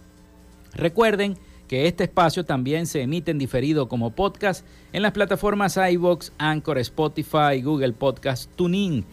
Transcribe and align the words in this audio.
Recuerden 0.74 1.38
que 1.68 1.86
este 1.86 2.06
espacio 2.06 2.46
también 2.46 2.88
se 2.88 3.04
emite 3.04 3.30
en 3.30 3.38
diferido 3.38 3.88
como 3.88 4.16
podcast 4.16 4.66
en 4.92 5.04
las 5.04 5.12
plataformas 5.12 5.78
iVoox, 5.78 6.32
Anchor, 6.40 6.80
Spotify, 6.80 7.62
Google 7.62 7.94
Podcast, 7.94 8.50
TuneIn 8.56 9.06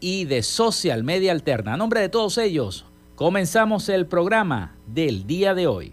y 0.00 0.24
de 0.24 0.42
Social 0.42 1.04
Media 1.04 1.32
Alterna. 1.32 1.74
A 1.74 1.76
nombre 1.76 2.00
de 2.00 2.08
todos 2.08 2.38
ellos, 2.38 2.84
comenzamos 3.16 3.88
el 3.88 4.06
programa 4.06 4.76
del 4.86 5.26
día 5.26 5.54
de 5.54 5.66
hoy. 5.66 5.92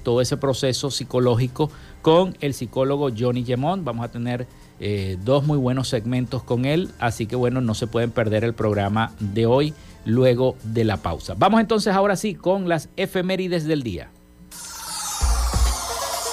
todo 0.04 0.22
ese 0.22 0.38
proceso 0.38 0.90
psicológico 0.90 1.70
con 2.02 2.36
el 2.42 2.54
psicólogo 2.54 3.10
Johnny 3.16 3.44
Gemont. 3.44 3.84
Vamos 3.84 4.06
a 4.06 4.12
tener 4.12 4.48
eh, 4.80 5.18
dos 5.24 5.46
muy 5.46 5.58
buenos 5.58 5.90
segmentos 5.90 6.44
con 6.44 6.66
él, 6.66 6.90
así 7.00 7.26
que 7.26 7.36
bueno, 7.36 7.62
no 7.62 7.74
se 7.74 7.88
pueden 7.88 8.12
perder 8.12 8.44
el 8.44 8.54
programa 8.54 9.14
de 9.20 9.46
hoy 9.46 9.74
luego 10.06 10.56
de 10.64 10.84
la 10.84 10.98
pausa. 10.98 11.36
Vamos 11.38 11.60
entonces 11.60 11.94
ahora 11.94 12.16
sí 12.16 12.36
con 12.36 12.70
las 12.70 12.90
efemérides 12.96 13.66
del 13.66 13.84
día. 13.84 14.10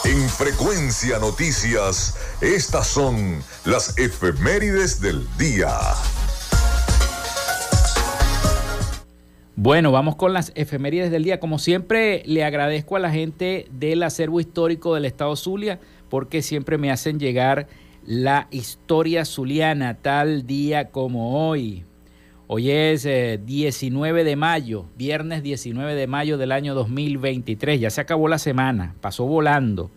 En 0.05 0.29
frecuencia 0.29 1.19
noticias, 1.19 2.17
estas 2.41 2.87
son 2.87 3.43
las 3.65 3.99
efemérides 3.99 5.01
del 5.01 5.27
día. 5.37 5.69
Bueno, 9.57 9.91
vamos 9.91 10.15
con 10.15 10.33
las 10.33 10.53
efemérides 10.55 11.11
del 11.11 11.25
día. 11.25 11.41
Como 11.41 11.59
siempre, 11.59 12.23
le 12.27 12.45
agradezco 12.45 12.95
a 12.95 13.01
la 13.01 13.11
gente 13.11 13.67
del 13.73 14.03
acervo 14.05 14.39
histórico 14.39 14.95
del 14.95 15.07
Estado 15.07 15.35
Zulia 15.35 15.81
porque 16.09 16.43
siempre 16.43 16.79
me 16.79 16.93
hacen 16.93 17.19
llegar 17.19 17.67
la 18.07 18.47
historia 18.53 19.25
zuliana 19.25 19.95
tal 19.95 20.47
día 20.47 20.91
como 20.91 21.49
hoy. 21.49 21.85
Hoy 22.47 22.71
es 22.71 23.03
19 23.03 24.21
eh, 24.21 24.25
de 24.25 24.37
mayo, 24.37 24.87
viernes 24.97 25.43
19 25.43 25.97
de 25.97 26.07
mayo 26.07 26.39
del 26.39 26.53
año 26.53 26.77
2023. 26.77 27.81
Ya 27.81 27.91
se 27.91 28.01
acabó 28.01 28.29
la 28.29 28.39
semana, 28.39 28.95
pasó 29.01 29.27
volando. 29.27 29.91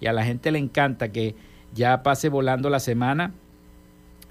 Y 0.00 0.06
a 0.06 0.12
la 0.12 0.24
gente 0.24 0.50
le 0.50 0.58
encanta 0.58 1.12
que 1.12 1.36
ya 1.72 2.02
pase 2.02 2.28
volando 2.28 2.68
la 2.68 2.80
semana 2.80 3.32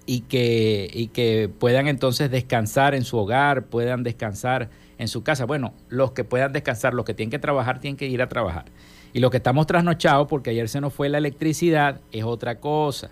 y 0.05 0.21
que, 0.21 0.89
y 0.93 1.07
que 1.07 1.49
puedan 1.57 1.87
entonces 1.87 2.29
descansar 2.29 2.93
en 2.93 3.05
su 3.05 3.17
hogar, 3.17 3.67
puedan 3.67 4.03
descansar 4.03 4.69
en 4.97 5.07
su 5.07 5.23
casa. 5.23 5.45
Bueno, 5.45 5.73
los 5.87 6.11
que 6.11 6.25
puedan 6.25 6.51
descansar, 6.51 6.93
los 6.93 7.05
que 7.05 7.13
tienen 7.13 7.31
que 7.31 7.39
trabajar, 7.39 7.79
tienen 7.79 7.95
que 7.95 8.07
ir 8.07 8.21
a 8.21 8.27
trabajar. 8.27 8.65
Y 9.13 9.21
los 9.21 9.31
que 9.31 9.37
estamos 9.37 9.65
trasnochados, 9.65 10.27
porque 10.27 10.49
ayer 10.49 10.67
se 10.67 10.81
nos 10.81 10.93
fue 10.93 11.07
la 11.07 11.19
electricidad, 11.19 12.01
es 12.11 12.25
otra 12.25 12.59
cosa. 12.59 13.11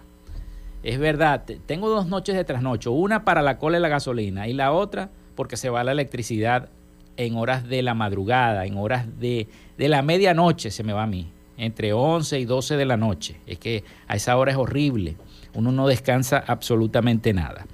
Es 0.84 0.98
verdad, 0.98 1.44
tengo 1.66 1.90
dos 1.90 2.08
noches 2.08 2.36
de 2.36 2.46
trasnocho, 2.46 2.92
una 2.92 3.26
para 3.26 3.42
la 3.42 3.58
cola 3.58 3.78
y 3.78 3.82
la 3.82 3.90
gasolina 3.90 4.48
y 4.48 4.54
la 4.54 4.72
otra 4.72 5.10
porque 5.36 5.58
se 5.58 5.70
va 5.70 5.84
la 5.84 5.92
electricidad 5.92 6.70
en 7.18 7.36
horas 7.36 7.68
de 7.68 7.82
la 7.82 7.94
madrugada, 7.94 8.66
en 8.66 8.78
horas 8.78 9.20
de, 9.20 9.48
de 9.78 9.90
la 9.90 10.02
medianoche 10.02 10.72
se 10.72 10.84
me 10.84 10.94
va 10.94 11.04
a 11.04 11.08
mí, 11.08 11.32
entre 11.58 11.92
11 11.92 12.40
y 12.40 12.46
12 12.46 12.78
de 12.78 12.86
la 12.86 12.96
noche. 12.96 13.42
Es 13.46 13.60
que 13.60 13.84
a 14.08 14.16
esa 14.16 14.38
hora 14.38 14.52
es 14.52 14.58
horrible, 14.58 15.18
uno 15.54 15.74
no 15.74 15.88
descansa 15.88 16.44
absolutamente 16.48 17.34
nada. 17.34 17.66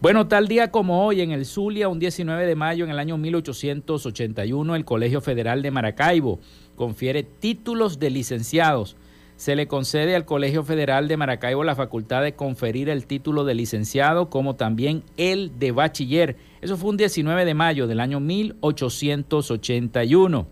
Bueno, 0.00 0.28
tal 0.28 0.46
día 0.46 0.70
como 0.70 1.04
hoy, 1.04 1.20
en 1.22 1.32
el 1.32 1.44
Zulia, 1.44 1.88
un 1.88 1.98
19 1.98 2.46
de 2.46 2.54
mayo 2.54 2.84
en 2.84 2.90
el 2.90 3.00
año 3.00 3.18
1881, 3.18 4.76
el 4.76 4.84
Colegio 4.84 5.20
Federal 5.20 5.60
de 5.60 5.72
Maracaibo 5.72 6.38
confiere 6.76 7.24
títulos 7.24 7.98
de 7.98 8.10
licenciados. 8.10 8.96
Se 9.38 9.54
le 9.54 9.68
concede 9.68 10.16
al 10.16 10.24
Colegio 10.24 10.64
Federal 10.64 11.06
de 11.06 11.16
Maracaibo 11.16 11.62
la 11.62 11.76
facultad 11.76 12.24
de 12.24 12.34
conferir 12.34 12.88
el 12.88 13.06
título 13.06 13.44
de 13.44 13.54
licenciado 13.54 14.30
como 14.30 14.56
también 14.56 15.04
el 15.16 15.60
de 15.60 15.70
bachiller. 15.70 16.36
Eso 16.60 16.76
fue 16.76 16.90
un 16.90 16.96
19 16.96 17.44
de 17.44 17.54
mayo 17.54 17.86
del 17.86 18.00
año 18.00 18.18
1881. 18.18 20.48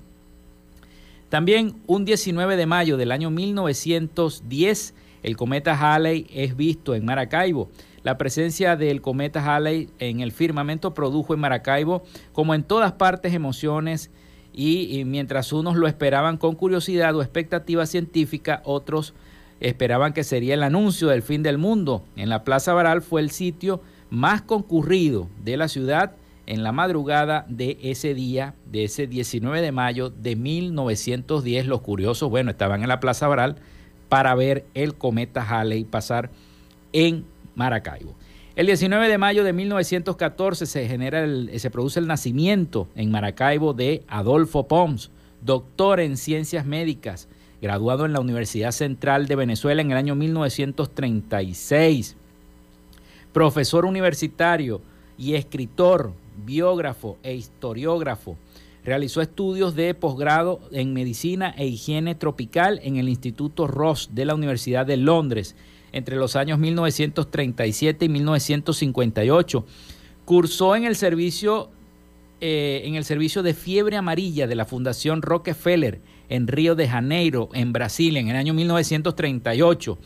También 1.29 1.75
un 1.89 2.05
19 2.05 2.57
de 2.57 2.67
mayo 2.67 2.97
del 2.97 3.11
año 3.11 3.29
1910, 3.29 4.95
el 5.25 5.37
cometa 5.37 5.77
Halley 5.77 6.29
es 6.33 6.57
visto 6.57 6.95
en 6.95 7.05
Maracaibo. 7.05 7.69
La 8.05 8.17
presencia 8.17 8.77
del 8.77 9.03
cometa 9.03 9.45
Halley 9.45 9.91
en 9.99 10.21
el 10.21 10.31
firmamento 10.31 10.95
produjo 10.95 11.35
en 11.35 11.41
Maracaibo, 11.41 12.05
como 12.33 12.55
en 12.55 12.63
todas 12.63 12.93
partes, 12.93 13.35
emociones 13.35 14.13
y, 14.57 15.05
mientras 15.05 15.53
unos 15.53 15.77
lo 15.77 15.87
esperaban 15.87 16.39
con 16.39 16.55
curiosidad 16.55 17.15
o 17.15 17.21
expectativa 17.21 17.85
científica, 17.85 18.63
otros 18.65 19.13
esperaban 19.61 20.15
que 20.15 20.25
sería 20.25 20.55
el 20.55 20.63
anuncio 20.63 21.09
del 21.09 21.23
fin 21.23 21.43
del 21.43 21.59
mundo. 21.59 22.03
En 22.17 22.31
la 22.31 22.43
Plaza 22.43 22.73
Baral 22.73 23.03
fue 23.03 23.21
el 23.21 23.31
sitio 23.31 23.83
más 24.09 24.41
concurrido 24.41 25.29
de 25.45 25.59
la 25.59 25.69
ciudad 25.69 26.13
en 26.47 26.63
la 26.63 26.73
madrugada 26.73 27.45
de 27.49 27.77
ese 27.83 28.15
día, 28.15 28.55
de 28.71 28.85
ese 28.85 29.07
19 29.07 29.61
de 29.61 29.73
mayo 29.73 30.09
de 30.09 30.37
1910. 30.37 31.67
Los 31.67 31.83
curiosos, 31.83 32.31
bueno, 32.31 32.51
estaban 32.51 32.83
en 32.83 32.89
la 32.89 33.01
Plaza 33.01 33.29
Baral 33.29 33.57
para 34.09 34.35
ver 34.35 34.65
el 34.73 34.95
cometa 34.95 35.43
Halley 35.47 35.85
pasar 35.85 36.31
en 36.95 37.27
Maracaibo. 37.55 38.15
El 38.57 38.67
19 38.69 39.09
de 39.11 39.19
mayo 39.19 39.45
de 39.45 39.53
1914 39.53 40.65
se, 40.65 40.89
genera 40.89 41.27
se 41.59 41.71
produce 41.71 42.01
el 42.01 42.07
nacimiento 42.07 42.89
en 42.97 43.11
Maracaibo 43.11 43.75
de 43.75 44.03
Adolfo 44.09 44.67
Pons, 44.67 45.11
doctor 45.43 46.01
en 46.01 46.17
ciencias 46.17 46.65
médicas, 46.65 47.29
graduado 47.61 48.07
en 48.07 48.15
la 48.15 48.21
Universidad 48.21 48.71
Central 48.71 49.27
de 49.27 49.37
Venezuela 49.37 49.83
en 49.83 49.91
el 49.91 49.99
año 49.99 50.15
1936, 50.15 52.17
profesor 53.35 53.85
universitario 53.85 54.81
y 55.19 55.35
escritor, 55.35 56.15
biógrafo 56.47 57.19
e 57.23 57.35
historiógrafo. 57.35 58.39
Realizó 58.87 59.21
estudios 59.21 59.75
de 59.75 59.93
posgrado 59.93 60.61
en 60.73 60.95
medicina 60.95 61.55
e 61.59 61.67
higiene 61.67 62.15
tropical 62.15 62.81
en 62.83 62.97
el 62.97 63.11
Instituto 63.11 63.67
Ross 63.67 64.09
de 64.15 64.25
la 64.25 64.35
Universidad 64.35 64.87
de 64.87 64.97
Londres 64.97 65.55
entre 65.93 66.17
los 66.17 66.37
años 66.37 66.59
1937 66.59 68.05
y 68.05 68.09
1958. 68.09 69.67
Cursó 70.25 70.77
en 70.77 70.85
el 70.85 70.97
servicio, 70.97 71.71
eh, 72.41 72.83
en 72.85 72.95
el 72.95 73.05
servicio 73.05 73.43
de 73.43 73.55
fiebre 73.55 73.97
amarilla 73.97 74.47
de 74.47 74.55
la 74.55 74.65
Fundación 74.65 75.23
Rockefeller 75.23 76.01
en 76.29 76.49
Río 76.49 76.75
de 76.75 76.89
Janeiro, 76.89 77.49
en 77.53 77.73
Brasil, 77.73 78.17
en 78.17 78.29
el 78.29 78.37
año 78.37 78.55
1938. 78.55 79.99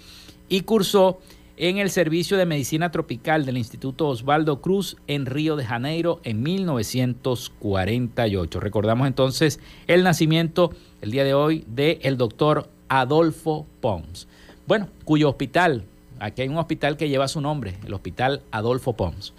Y 0.49 0.63
cursó 0.63 1.21
en 1.61 1.77
el 1.77 1.91
servicio 1.91 2.39
de 2.39 2.47
medicina 2.47 2.91
tropical 2.91 3.45
del 3.45 3.59
Instituto 3.59 4.09
Osvaldo 4.09 4.63
Cruz 4.63 4.97
en 5.07 5.27
Río 5.27 5.57
de 5.57 5.67
Janeiro 5.67 6.23
en 6.25 6.43
1948. 6.43 8.61
Recordamos 8.61 9.07
entonces 9.07 9.61
el 9.87 10.03
nacimiento 10.03 10.71
el 11.03 11.11
día 11.11 11.23
de 11.23 11.35
hoy 11.35 11.67
del 11.69 11.99
el 12.01 12.17
doctor 12.17 12.71
Adolfo 12.89 13.67
Pons. 13.83 14.27
Bueno, 14.71 14.87
cuyo 15.05 15.29
hospital, 15.29 15.85
aquí 16.21 16.41
hay 16.43 16.49
un 16.49 16.57
hospital 16.57 16.97
que 16.97 17.09
lleva 17.09 17.27
su 17.27 17.41
nombre, 17.41 17.75
el 17.85 17.93
Hospital 17.93 18.43
Adolfo 18.53 18.93
Pons. 18.93 19.35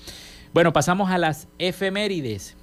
Bueno, 0.53 0.73
pasamos 0.73 1.09
a 1.09 1.17
las 1.17 1.47
efemérides. 1.57 2.57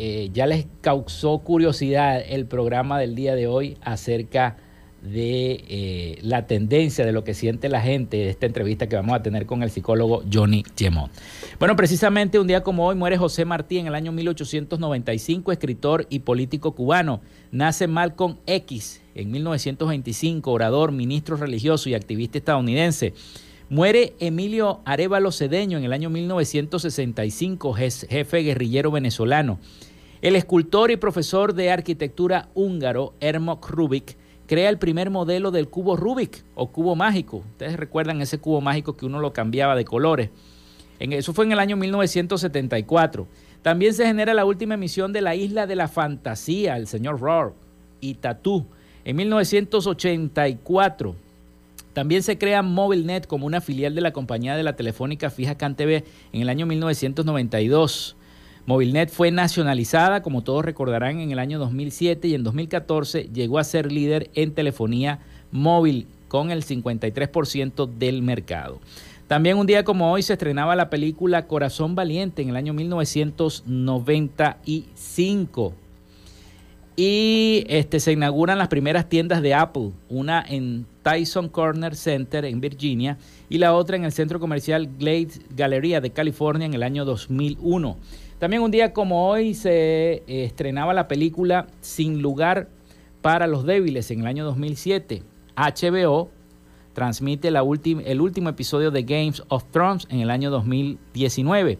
eh, 0.00 0.30
ya 0.32 0.46
les 0.46 0.66
causó 0.80 1.40
curiosidad 1.40 2.22
el 2.24 2.46
programa 2.46 3.00
del 3.00 3.16
día 3.16 3.34
de 3.34 3.48
hoy 3.48 3.76
acerca 3.82 4.56
de 5.02 5.64
eh, 5.68 6.18
la 6.22 6.46
tendencia 6.46 7.04
de 7.04 7.10
lo 7.10 7.24
que 7.24 7.34
siente 7.34 7.68
la 7.68 7.80
gente 7.80 8.16
de 8.16 8.30
esta 8.30 8.46
entrevista 8.46 8.88
que 8.88 8.94
vamos 8.94 9.16
a 9.16 9.22
tener 9.24 9.44
con 9.44 9.64
el 9.64 9.70
psicólogo 9.70 10.22
Johnny 10.32 10.64
Gemont. 10.76 11.12
Bueno, 11.58 11.74
precisamente 11.74 12.38
un 12.38 12.46
día 12.46 12.62
como 12.62 12.86
hoy 12.86 12.94
muere 12.94 13.18
José 13.18 13.44
Martí 13.44 13.78
en 13.78 13.88
el 13.88 13.94
año 13.96 14.12
1895, 14.12 15.50
escritor 15.50 16.06
y 16.10 16.20
político 16.20 16.76
cubano. 16.76 17.20
Nace 17.50 17.88
Malcolm 17.88 18.36
X 18.46 19.02
en 19.16 19.32
1925, 19.32 20.50
orador, 20.50 20.92
ministro 20.92 21.36
religioso 21.36 21.88
y 21.88 21.94
activista 21.94 22.38
estadounidense. 22.38 23.14
Muere 23.70 24.14
Emilio 24.18 24.80
Arevalo 24.84 25.30
Cedeño 25.30 25.76
en 25.76 25.84
el 25.84 25.92
año 25.92 26.08
1965, 26.08 27.74
jefe 27.74 28.38
guerrillero 28.38 28.90
venezolano. 28.90 29.58
El 30.20 30.34
escultor 30.34 30.90
y 30.90 30.96
profesor 30.96 31.54
de 31.54 31.70
arquitectura 31.70 32.48
húngaro 32.54 33.14
Ermok 33.20 33.70
Rubik 33.70 34.16
crea 34.48 34.68
el 34.68 34.78
primer 34.78 35.10
modelo 35.10 35.52
del 35.52 35.68
cubo 35.68 35.96
Rubik 35.96 36.42
o 36.56 36.72
cubo 36.72 36.96
mágico. 36.96 37.44
Ustedes 37.52 37.76
recuerdan 37.76 38.20
ese 38.20 38.38
cubo 38.38 38.60
mágico 38.60 38.96
que 38.96 39.06
uno 39.06 39.20
lo 39.20 39.32
cambiaba 39.32 39.76
de 39.76 39.84
colores. 39.84 40.30
En 40.98 41.12
eso 41.12 41.32
fue 41.32 41.44
en 41.44 41.52
el 41.52 41.60
año 41.60 41.76
1974. 41.76 43.28
También 43.62 43.94
se 43.94 44.06
genera 44.06 44.34
la 44.34 44.44
última 44.44 44.74
emisión 44.74 45.12
de 45.12 45.20
la 45.20 45.36
Isla 45.36 45.68
de 45.68 45.76
la 45.76 45.86
Fantasía, 45.86 46.76
el 46.76 46.88
señor 46.88 47.20
Roar 47.20 47.52
y 48.00 48.14
Tatú. 48.14 48.66
En 49.04 49.14
1984 49.14 51.14
también 51.92 52.24
se 52.24 52.38
crea 52.38 52.62
MobileNet 52.62 53.28
como 53.28 53.46
una 53.46 53.60
filial 53.60 53.94
de 53.94 54.00
la 54.00 54.12
compañía 54.12 54.56
de 54.56 54.64
la 54.64 54.74
telefónica 54.74 55.30
fija 55.30 55.56
CanTV 55.56 56.02
en 56.32 56.42
el 56.42 56.48
año 56.48 56.66
1992. 56.66 58.16
Movilnet 58.68 59.08
fue 59.08 59.30
nacionalizada, 59.30 60.20
como 60.20 60.42
todos 60.42 60.62
recordarán, 60.62 61.20
en 61.20 61.30
el 61.30 61.38
año 61.38 61.58
2007 61.58 62.28
y 62.28 62.34
en 62.34 62.44
2014 62.44 63.30
llegó 63.32 63.58
a 63.58 63.64
ser 63.64 63.90
líder 63.90 64.28
en 64.34 64.52
telefonía 64.52 65.20
móvil 65.50 66.06
con 66.28 66.50
el 66.50 66.62
53% 66.62 67.88
del 67.88 68.20
mercado. 68.20 68.78
También 69.26 69.56
un 69.56 69.66
día 69.66 69.84
como 69.84 70.12
hoy 70.12 70.20
se 70.20 70.34
estrenaba 70.34 70.76
la 70.76 70.90
película 70.90 71.46
Corazón 71.46 71.94
Valiente 71.94 72.42
en 72.42 72.50
el 72.50 72.56
año 72.56 72.74
1995. 72.74 75.72
Y 76.94 77.64
este, 77.68 78.00
se 78.00 78.12
inauguran 78.12 78.58
las 78.58 78.68
primeras 78.68 79.08
tiendas 79.08 79.40
de 79.40 79.54
Apple, 79.54 79.92
una 80.10 80.44
en 80.46 80.84
Tyson 81.02 81.48
Corner 81.48 81.96
Center 81.96 82.44
en 82.44 82.60
Virginia 82.60 83.16
y 83.48 83.56
la 83.56 83.72
otra 83.72 83.96
en 83.96 84.04
el 84.04 84.12
centro 84.12 84.38
comercial 84.38 84.90
Glade 84.98 85.40
Galleria 85.56 86.02
de 86.02 86.10
California 86.10 86.66
en 86.66 86.74
el 86.74 86.82
año 86.82 87.06
2001. 87.06 87.96
También 88.38 88.62
un 88.62 88.70
día 88.70 88.92
como 88.92 89.28
hoy 89.28 89.54
se 89.54 90.22
eh, 90.26 90.44
estrenaba 90.44 90.94
la 90.94 91.08
película 91.08 91.66
Sin 91.80 92.22
lugar 92.22 92.68
para 93.20 93.48
los 93.48 93.64
débiles 93.64 94.10
en 94.12 94.20
el 94.20 94.26
año 94.26 94.44
2007. 94.44 95.24
HBO 95.56 96.30
transmite 96.92 97.48
el 97.48 98.20
último 98.20 98.48
episodio 98.48 98.92
de 98.92 99.02
Games 99.02 99.42
of 99.48 99.64
Thrones 99.72 100.06
en 100.08 100.20
el 100.20 100.30
año 100.30 100.50
2019. 100.50 101.78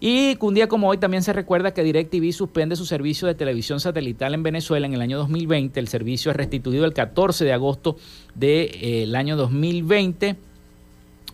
Y 0.00 0.38
un 0.40 0.54
día 0.54 0.68
como 0.68 0.88
hoy 0.88 0.96
también 0.96 1.22
se 1.22 1.32
recuerda 1.32 1.74
que 1.74 1.82
DirecTV 1.82 2.32
suspende 2.32 2.76
su 2.76 2.86
servicio 2.86 3.26
de 3.26 3.34
televisión 3.34 3.80
satelital 3.80 4.32
en 4.32 4.42
Venezuela 4.42 4.86
en 4.86 4.94
el 4.94 5.02
año 5.02 5.18
2020. 5.18 5.78
El 5.80 5.88
servicio 5.88 6.30
es 6.30 6.36
restituido 6.36 6.86
el 6.86 6.94
14 6.94 7.44
de 7.44 7.52
agosto 7.52 7.96
del 8.34 9.14
año 9.14 9.36
2020 9.36 10.47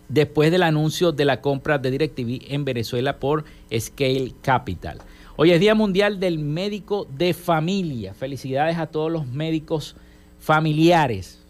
después 0.09 0.51
del 0.51 0.63
anuncio 0.63 1.13
de 1.13 1.25
la 1.25 1.41
compra 1.41 1.79
de 1.79 1.91
DirecTV 1.91 2.53
en 2.53 2.65
Venezuela 2.65 3.19
por 3.19 3.45
Scale 3.77 4.33
Capital. 4.43 4.99
Hoy 5.37 5.51
es 5.51 5.61
Día 5.61 5.75
Mundial 5.75 6.21
del 6.21 6.39
Médico 6.39 7.09
de 7.17 7.35
Familia. 7.35 8.15
Felicidades 8.15 8.79
a 8.79 8.87
todos 8.87 9.11
los 9.11 9.27
médicos 9.27 9.97
familiares. 10.39 11.41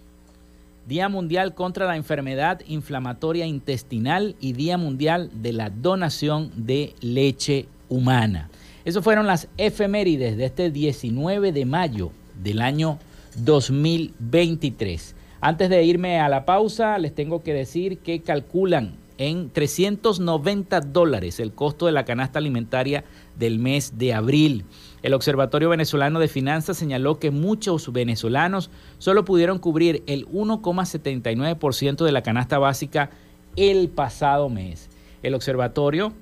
Día 0.86 1.08
Mundial 1.08 1.54
contra 1.54 1.86
la 1.86 1.96
Enfermedad 1.96 2.60
Inflamatoria 2.66 3.46
Intestinal 3.46 4.36
y 4.40 4.52
Día 4.52 4.78
Mundial 4.78 5.30
de 5.34 5.52
la 5.52 5.70
Donación 5.70 6.50
de 6.56 6.94
Leche 7.00 7.66
Humana. 7.88 8.50
Esas 8.84 9.02
fueron 9.02 9.26
las 9.26 9.48
efemérides 9.56 10.36
de 10.36 10.44
este 10.44 10.70
19 10.70 11.52
de 11.52 11.64
mayo 11.64 12.10
del 12.42 12.60
año 12.60 12.98
2023. 13.36 15.14
Antes 15.44 15.68
de 15.68 15.84
irme 15.84 16.20
a 16.20 16.30
la 16.30 16.46
pausa, 16.46 16.96
les 16.96 17.14
tengo 17.14 17.42
que 17.42 17.52
decir 17.52 17.98
que 17.98 18.22
calculan 18.22 18.96
en 19.18 19.50
390 19.50 20.80
dólares 20.80 21.38
el 21.38 21.52
costo 21.52 21.84
de 21.84 21.92
la 21.92 22.06
canasta 22.06 22.38
alimentaria 22.38 23.04
del 23.38 23.58
mes 23.58 23.98
de 23.98 24.14
abril. 24.14 24.64
El 25.02 25.12
Observatorio 25.12 25.68
Venezolano 25.68 26.18
de 26.18 26.28
Finanzas 26.28 26.78
señaló 26.78 27.18
que 27.18 27.30
muchos 27.30 27.92
venezolanos 27.92 28.70
solo 28.96 29.26
pudieron 29.26 29.58
cubrir 29.58 30.02
el 30.06 30.26
1,79% 30.28 32.06
de 32.06 32.12
la 32.12 32.22
canasta 32.22 32.58
básica 32.58 33.10
el 33.54 33.90
pasado 33.90 34.48
mes. 34.48 34.88
El 35.22 35.34
observatorio 35.34 36.14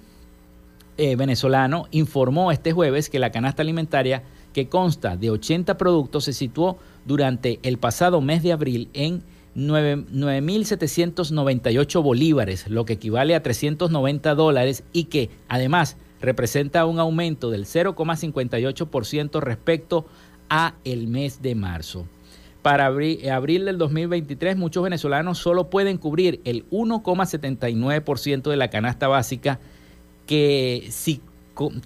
eh, 0.98 1.14
venezolano 1.14 1.86
informó 1.92 2.50
este 2.50 2.72
jueves 2.72 3.08
que 3.08 3.20
la 3.20 3.30
canasta 3.30 3.62
alimentaria 3.62 4.24
que 4.52 4.68
consta 4.68 5.16
de 5.16 5.30
80 5.30 5.78
productos 5.78 6.24
se 6.24 6.32
situó 6.32 6.78
durante 7.04 7.60
el 7.62 7.78
pasado 7.78 8.20
mes 8.20 8.42
de 8.42 8.52
abril 8.52 8.90
en 8.92 9.22
9.798 9.56 12.02
bolívares, 12.02 12.68
lo 12.68 12.84
que 12.84 12.94
equivale 12.94 13.34
a 13.34 13.42
390 13.42 14.34
dólares 14.34 14.84
y 14.92 15.04
que 15.04 15.30
además 15.48 15.96
representa 16.20 16.84
un 16.86 16.98
aumento 16.98 17.50
del 17.50 17.66
0,58% 17.66 19.40
respecto 19.40 20.06
a 20.48 20.74
el 20.84 21.08
mes 21.08 21.42
de 21.42 21.54
marzo. 21.54 22.06
Para 22.62 22.86
abril, 22.86 23.28
abril 23.28 23.64
del 23.64 23.76
2023 23.76 24.56
muchos 24.56 24.84
venezolanos 24.84 25.38
solo 25.38 25.68
pueden 25.68 25.98
cubrir 25.98 26.40
el 26.44 26.64
1,79% 26.70 28.50
de 28.50 28.56
la 28.56 28.70
canasta 28.70 29.08
básica 29.08 29.58
que 30.26 30.86
si 30.90 31.20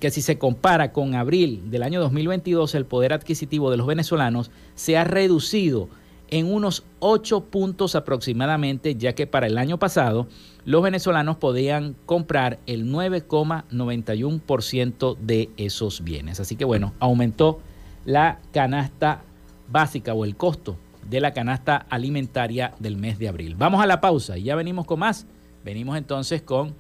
que 0.01 0.11
si 0.11 0.23
se 0.23 0.39
compara 0.39 0.93
con 0.93 1.15
abril 1.15 1.71
del 1.71 1.83
año 1.83 2.01
2022, 2.01 2.75
el 2.75 2.87
poder 2.87 3.13
adquisitivo 3.13 3.71
de 3.71 3.77
los 3.77 3.87
venezolanos 3.87 4.51
se 4.75 4.97
ha 4.97 5.05
reducido 5.05 5.91
en 6.29 6.53
unos 6.53 6.85
8 7.01 7.45
puntos 7.45 7.95
aproximadamente, 7.95 8.97
ya 8.97 9.15
que 9.15 9.27
para 9.27 9.47
el 9.47 9.59
año 9.59 9.79
pasado 9.79 10.27
los 10.65 10.83
venezolanos 10.83 11.37
podían 11.37 11.95
comprar 12.07 12.59
el 12.67 12.87
9,91% 12.87 15.17
de 15.19 15.51
esos 15.57 16.03
bienes. 16.03 16.41
Así 16.41 16.57
que 16.57 16.65
bueno, 16.65 16.95
aumentó 16.99 17.61
la 18.05 18.41
canasta 18.53 19.23
básica 19.69 20.15
o 20.15 20.25
el 20.25 20.37
costo 20.37 20.77
de 21.09 21.21
la 21.21 21.33
canasta 21.33 21.87
alimentaria 21.89 22.75
del 22.79 22.97
mes 22.97 23.19
de 23.19 23.29
abril. 23.29 23.55
Vamos 23.57 23.81
a 23.81 23.87
la 23.87 24.01
pausa 24.01 24.39
y 24.39 24.45
ya 24.45 24.57
venimos 24.57 24.87
con 24.87 24.99
más. 24.99 25.27
Venimos 25.65 25.97
entonces 25.97 26.43
con 26.43 26.75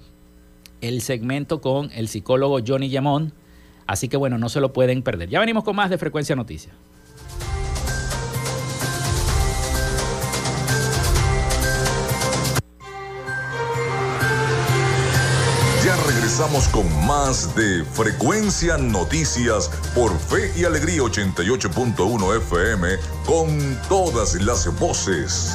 el 0.80 1.02
segmento 1.02 1.60
con 1.60 1.90
el 1.92 2.08
psicólogo 2.08 2.60
Johnny 2.66 2.88
Yamón. 2.88 3.32
Así 3.86 4.08
que 4.08 4.16
bueno, 4.16 4.38
no 4.38 4.48
se 4.48 4.60
lo 4.60 4.72
pueden 4.72 5.02
perder. 5.02 5.28
Ya 5.28 5.40
venimos 5.40 5.64
con 5.64 5.76
más 5.76 5.90
de 5.90 5.98
Frecuencia 5.98 6.34
Noticias. 6.36 6.74
Ya 15.84 15.94
regresamos 16.04 16.66
con 16.68 17.06
más 17.06 17.54
de 17.54 17.84
Frecuencia 17.84 18.76
Noticias 18.76 19.70
por 19.94 20.18
Fe 20.18 20.50
y 20.56 20.64
Alegría 20.64 21.02
88.1 21.02 22.36
FM 22.38 22.88
con 23.24 23.78
todas 23.88 24.34
las 24.42 24.66
voces. 24.80 25.54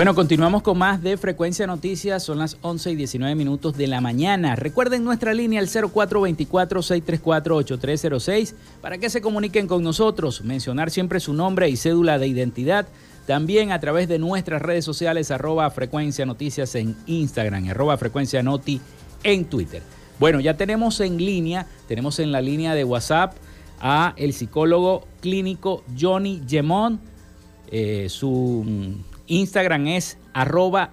Bueno, 0.00 0.14
continuamos 0.14 0.62
con 0.62 0.78
más 0.78 1.02
de 1.02 1.18
Frecuencia 1.18 1.66
Noticias. 1.66 2.22
Son 2.22 2.38
las 2.38 2.56
11 2.62 2.92
y 2.92 2.96
19 2.96 3.34
minutos 3.34 3.76
de 3.76 3.86
la 3.86 4.00
mañana. 4.00 4.56
Recuerden 4.56 5.04
nuestra 5.04 5.34
línea 5.34 5.60
al 5.60 5.68
0424-634-8306 5.68 8.54
para 8.80 8.96
que 8.96 9.10
se 9.10 9.20
comuniquen 9.20 9.66
con 9.66 9.82
nosotros. 9.82 10.42
Mencionar 10.42 10.90
siempre 10.90 11.20
su 11.20 11.34
nombre 11.34 11.68
y 11.68 11.76
cédula 11.76 12.18
de 12.18 12.28
identidad. 12.28 12.88
También 13.26 13.72
a 13.72 13.80
través 13.80 14.08
de 14.08 14.18
nuestras 14.18 14.62
redes 14.62 14.86
sociales, 14.86 15.30
arroba 15.30 15.70
Frecuencia 15.70 16.24
Noticias 16.24 16.74
en 16.76 16.96
Instagram, 17.04 17.68
arroba 17.68 17.98
Frecuencia 17.98 18.42
Noti 18.42 18.80
en 19.22 19.44
Twitter. 19.44 19.82
Bueno, 20.18 20.40
ya 20.40 20.56
tenemos 20.56 20.98
en 21.00 21.18
línea, 21.18 21.66
tenemos 21.88 22.20
en 22.20 22.32
la 22.32 22.40
línea 22.40 22.74
de 22.74 22.84
WhatsApp 22.84 23.34
a 23.80 24.14
el 24.16 24.32
psicólogo 24.32 25.06
clínico 25.20 25.84
Johnny 26.00 26.40
Gemón. 26.48 27.00
Eh, 27.70 28.06
su 28.08 28.64
Instagram 29.30 29.86
es 29.86 30.18
arroba 30.34 30.90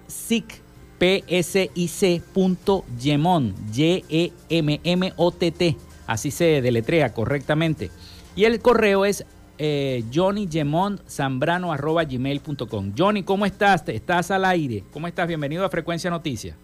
Gemont, 2.98 3.56
Y-E-M-M-O-T-T, 3.74 5.76
así 6.06 6.30
se 6.30 6.62
deletrea 6.62 7.12
correctamente. 7.12 7.90
Y 8.36 8.44
el 8.44 8.60
correo 8.60 9.04
es 9.04 9.26
eh. 9.58 10.04
Johnny, 12.96 13.24
¿cómo 13.24 13.44
estás? 13.44 13.82
¿Estás 13.88 14.30
al 14.30 14.44
aire? 14.44 14.84
¿Cómo 14.92 15.08
estás? 15.08 15.26
Bienvenido 15.26 15.64
a 15.64 15.68
Frecuencia 15.68 16.08
Noticias. 16.08 16.56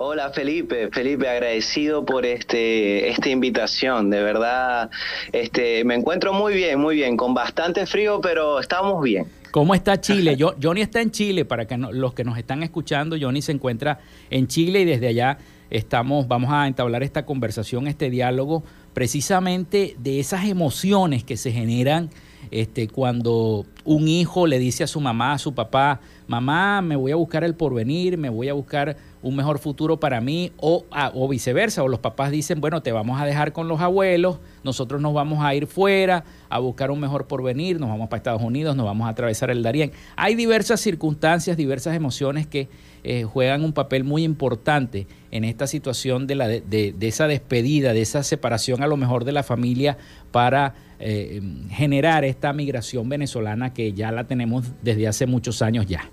Hola 0.00 0.30
Felipe, 0.30 0.90
Felipe, 0.92 1.28
agradecido 1.28 2.04
por 2.04 2.24
este 2.24 3.08
esta 3.08 3.30
invitación. 3.30 4.10
De 4.10 4.22
verdad, 4.22 4.90
este 5.32 5.84
me 5.84 5.96
encuentro 5.96 6.32
muy 6.32 6.54
bien, 6.54 6.78
muy 6.78 6.94
bien, 6.94 7.16
con 7.16 7.34
bastante 7.34 7.84
frío, 7.84 8.20
pero 8.20 8.60
estamos 8.60 9.02
bien. 9.02 9.26
¿Cómo 9.58 9.74
está 9.74 10.00
Chile? 10.00 10.38
Johnny 10.62 10.82
está 10.82 11.00
en 11.00 11.10
Chile, 11.10 11.44
para 11.44 11.66
que 11.66 11.76
los 11.76 12.14
que 12.14 12.22
nos 12.22 12.38
están 12.38 12.62
escuchando, 12.62 13.16
Johnny 13.20 13.42
se 13.42 13.50
encuentra 13.50 13.98
en 14.30 14.46
Chile 14.46 14.82
y 14.82 14.84
desde 14.84 15.08
allá 15.08 15.38
estamos, 15.68 16.28
vamos 16.28 16.52
a 16.52 16.68
entablar 16.68 17.02
esta 17.02 17.26
conversación, 17.26 17.88
este 17.88 18.08
diálogo, 18.08 18.62
precisamente 18.94 19.96
de 19.98 20.20
esas 20.20 20.44
emociones 20.44 21.24
que 21.24 21.36
se 21.36 21.50
generan 21.50 22.08
este, 22.52 22.86
cuando 22.86 23.66
un 23.84 24.06
hijo 24.06 24.46
le 24.46 24.60
dice 24.60 24.84
a 24.84 24.86
su 24.86 25.00
mamá, 25.00 25.32
a 25.32 25.38
su 25.38 25.52
papá, 25.52 25.98
mamá, 26.28 26.80
me 26.80 26.94
voy 26.94 27.10
a 27.10 27.16
buscar 27.16 27.42
el 27.42 27.56
porvenir, 27.56 28.16
me 28.16 28.28
voy 28.28 28.48
a 28.48 28.52
buscar 28.52 28.96
un 29.22 29.36
mejor 29.36 29.58
futuro 29.58 29.98
para 29.98 30.20
mí, 30.20 30.52
o, 30.58 30.84
o 31.14 31.28
viceversa, 31.28 31.82
o 31.82 31.88
los 31.88 32.00
papás 32.00 32.30
dicen, 32.30 32.60
bueno, 32.60 32.82
te 32.82 32.92
vamos 32.92 33.20
a 33.20 33.24
dejar 33.24 33.52
con 33.52 33.68
los 33.68 33.80
abuelos, 33.80 34.38
nosotros 34.62 35.00
nos 35.00 35.14
vamos 35.14 35.44
a 35.44 35.54
ir 35.54 35.66
fuera 35.66 36.24
a 36.48 36.58
buscar 36.58 36.90
un 36.90 37.00
mejor 37.00 37.26
porvenir, 37.26 37.80
nos 37.80 37.88
vamos 37.88 38.08
para 38.08 38.18
Estados 38.18 38.42
Unidos, 38.42 38.76
nos 38.76 38.86
vamos 38.86 39.06
a 39.06 39.10
atravesar 39.10 39.50
el 39.50 39.62
Darién. 39.62 39.92
Hay 40.16 40.34
diversas 40.34 40.80
circunstancias, 40.80 41.56
diversas 41.56 41.94
emociones 41.94 42.46
que 42.46 42.68
eh, 43.04 43.24
juegan 43.24 43.64
un 43.64 43.72
papel 43.72 44.04
muy 44.04 44.24
importante 44.24 45.06
en 45.30 45.44
esta 45.44 45.66
situación 45.66 46.26
de, 46.26 46.34
la, 46.34 46.48
de, 46.48 46.94
esa 47.00 47.26
despedida, 47.26 47.92
de 47.92 48.02
esa 48.02 48.22
separación 48.22 48.82
a 48.82 48.86
lo 48.86 48.96
mejor 48.96 49.24
de 49.24 49.32
la 49.32 49.42
familia 49.42 49.98
para 50.30 50.74
eh, 51.00 51.40
generar 51.70 52.24
esta 52.24 52.52
migración 52.52 53.08
venezolana 53.08 53.72
que 53.72 53.92
ya 53.92 54.10
la 54.10 54.24
tenemos 54.24 54.66
desde 54.82 55.06
hace 55.06 55.26
muchos 55.26 55.62
años 55.62 55.86
ya. 55.86 56.10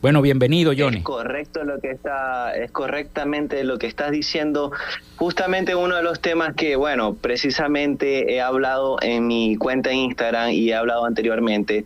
Bueno, 0.00 0.22
bienvenido, 0.22 0.72
Johnny. 0.76 0.98
Es 0.98 1.04
correcto 1.04 1.62
lo 1.62 1.78
que 1.78 1.90
está, 1.90 2.54
es 2.54 2.70
correctamente 2.70 3.62
lo 3.64 3.78
que 3.78 3.86
estás 3.86 4.10
diciendo. 4.10 4.72
Justamente 5.16 5.74
uno 5.74 5.96
de 5.96 6.02
los 6.02 6.20
temas 6.20 6.54
que, 6.54 6.74
bueno, 6.76 7.16
precisamente 7.16 8.32
he 8.32 8.40
hablado 8.40 8.96
en 9.02 9.26
mi 9.26 9.56
cuenta 9.56 9.90
en 9.90 9.98
Instagram 9.98 10.52
y 10.52 10.70
he 10.70 10.74
hablado 10.74 11.04
anteriormente. 11.04 11.84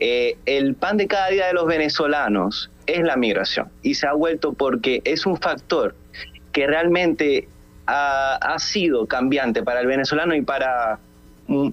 Eh, 0.00 0.38
el 0.44 0.74
pan 0.74 0.96
de 0.96 1.06
cada 1.06 1.28
día 1.28 1.46
de 1.46 1.52
los 1.52 1.66
venezolanos 1.66 2.68
es 2.86 3.04
la 3.04 3.14
migración 3.14 3.68
y 3.82 3.94
se 3.94 4.08
ha 4.08 4.12
vuelto 4.12 4.54
porque 4.54 5.00
es 5.04 5.24
un 5.24 5.36
factor 5.36 5.94
que 6.50 6.66
realmente 6.66 7.46
ha, 7.86 8.34
ha 8.34 8.58
sido 8.58 9.06
cambiante 9.06 9.62
para 9.62 9.80
el 9.80 9.86
venezolano 9.86 10.34
y 10.34 10.42
para 10.42 10.98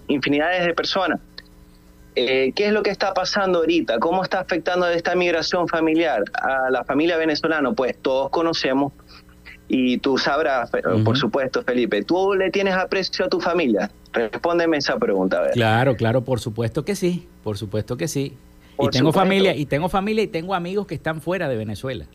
infinidades 0.08 0.66
de 0.68 0.74
personas. 0.76 1.20
Eh, 2.28 2.52
¿Qué 2.56 2.68
es 2.68 2.74
lo 2.74 2.84
que 2.84 2.90
está 2.90 3.14
pasando 3.14 3.60
ahorita? 3.60 4.00
¿Cómo 4.00 4.24
está 4.24 4.40
afectando 4.40 4.88
esta 4.88 5.16
migración 5.16 5.68
familiar 5.68 6.24
a 6.34 6.70
la 6.70 6.84
familia 6.84 7.18
venezolana? 7.18 7.72
Pues 7.72 7.98
todos 8.02 8.30
conocemos 8.30 8.94
y 9.68 10.00
tú 10.00 10.18
sabrás, 10.18 10.72
por 11.06 11.18
supuesto, 11.18 11.62
Felipe, 11.64 12.04
¿tú 12.04 12.34
le 12.34 12.50
tienes 12.50 12.74
aprecio 12.74 13.26
a 13.26 13.30
tu 13.30 13.40
familia? 13.40 13.92
Respóndeme 14.12 14.78
esa 14.78 14.98
pregunta. 14.98 15.44
Claro, 15.54 15.96
claro, 15.96 16.24
por 16.24 16.40
supuesto 16.40 16.84
que 16.84 16.96
sí, 16.96 17.28
por 17.44 17.58
supuesto 17.58 17.96
que 17.96 18.08
sí. 18.08 18.36
y 18.80 18.90
tengo 18.90 19.14
familia, 19.14 19.56
y 19.56 19.68
tengo 19.68 19.88
familia 19.88 20.24
y 20.24 20.28
tengo 20.28 20.56
amigos 20.56 20.88
que 20.88 20.96
están 20.96 21.22
fuera 21.22 21.48
de 21.48 21.56
Venezuela. 21.56 22.06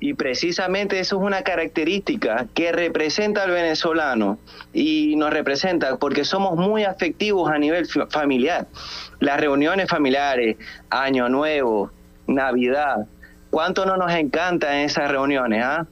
Y 0.00 0.14
precisamente 0.14 1.00
eso 1.00 1.16
es 1.16 1.22
una 1.22 1.42
característica 1.42 2.46
que 2.54 2.70
representa 2.70 3.42
al 3.42 3.50
venezolano 3.50 4.38
y 4.72 5.16
nos 5.16 5.32
representa 5.32 5.96
porque 5.96 6.24
somos 6.24 6.56
muy 6.56 6.84
afectivos 6.84 7.50
a 7.50 7.58
nivel 7.58 7.86
familiar. 8.10 8.68
Las 9.18 9.40
reuniones 9.40 9.88
familiares, 9.88 10.56
Año 10.90 11.28
Nuevo, 11.28 11.90
Navidad, 12.28 13.06
¿cuánto 13.50 13.86
no 13.86 13.96
nos 13.96 14.12
encantan 14.12 14.76
esas 14.76 15.10
reuniones? 15.10 15.64
Ah? 15.64 15.86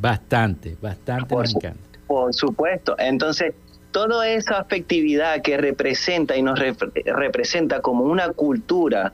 Bastante, 0.00 0.76
bastante 0.80 1.26
por 1.26 1.42
nos 1.42 1.54
encanta. 1.56 1.98
Por 2.06 2.32
supuesto. 2.34 2.94
Entonces, 2.98 3.54
toda 3.90 4.28
esa 4.28 4.58
afectividad 4.58 5.42
que 5.42 5.56
representa 5.56 6.36
y 6.36 6.42
nos 6.42 6.58
representa 7.04 7.80
como 7.80 8.04
una 8.04 8.30
cultura 8.30 9.12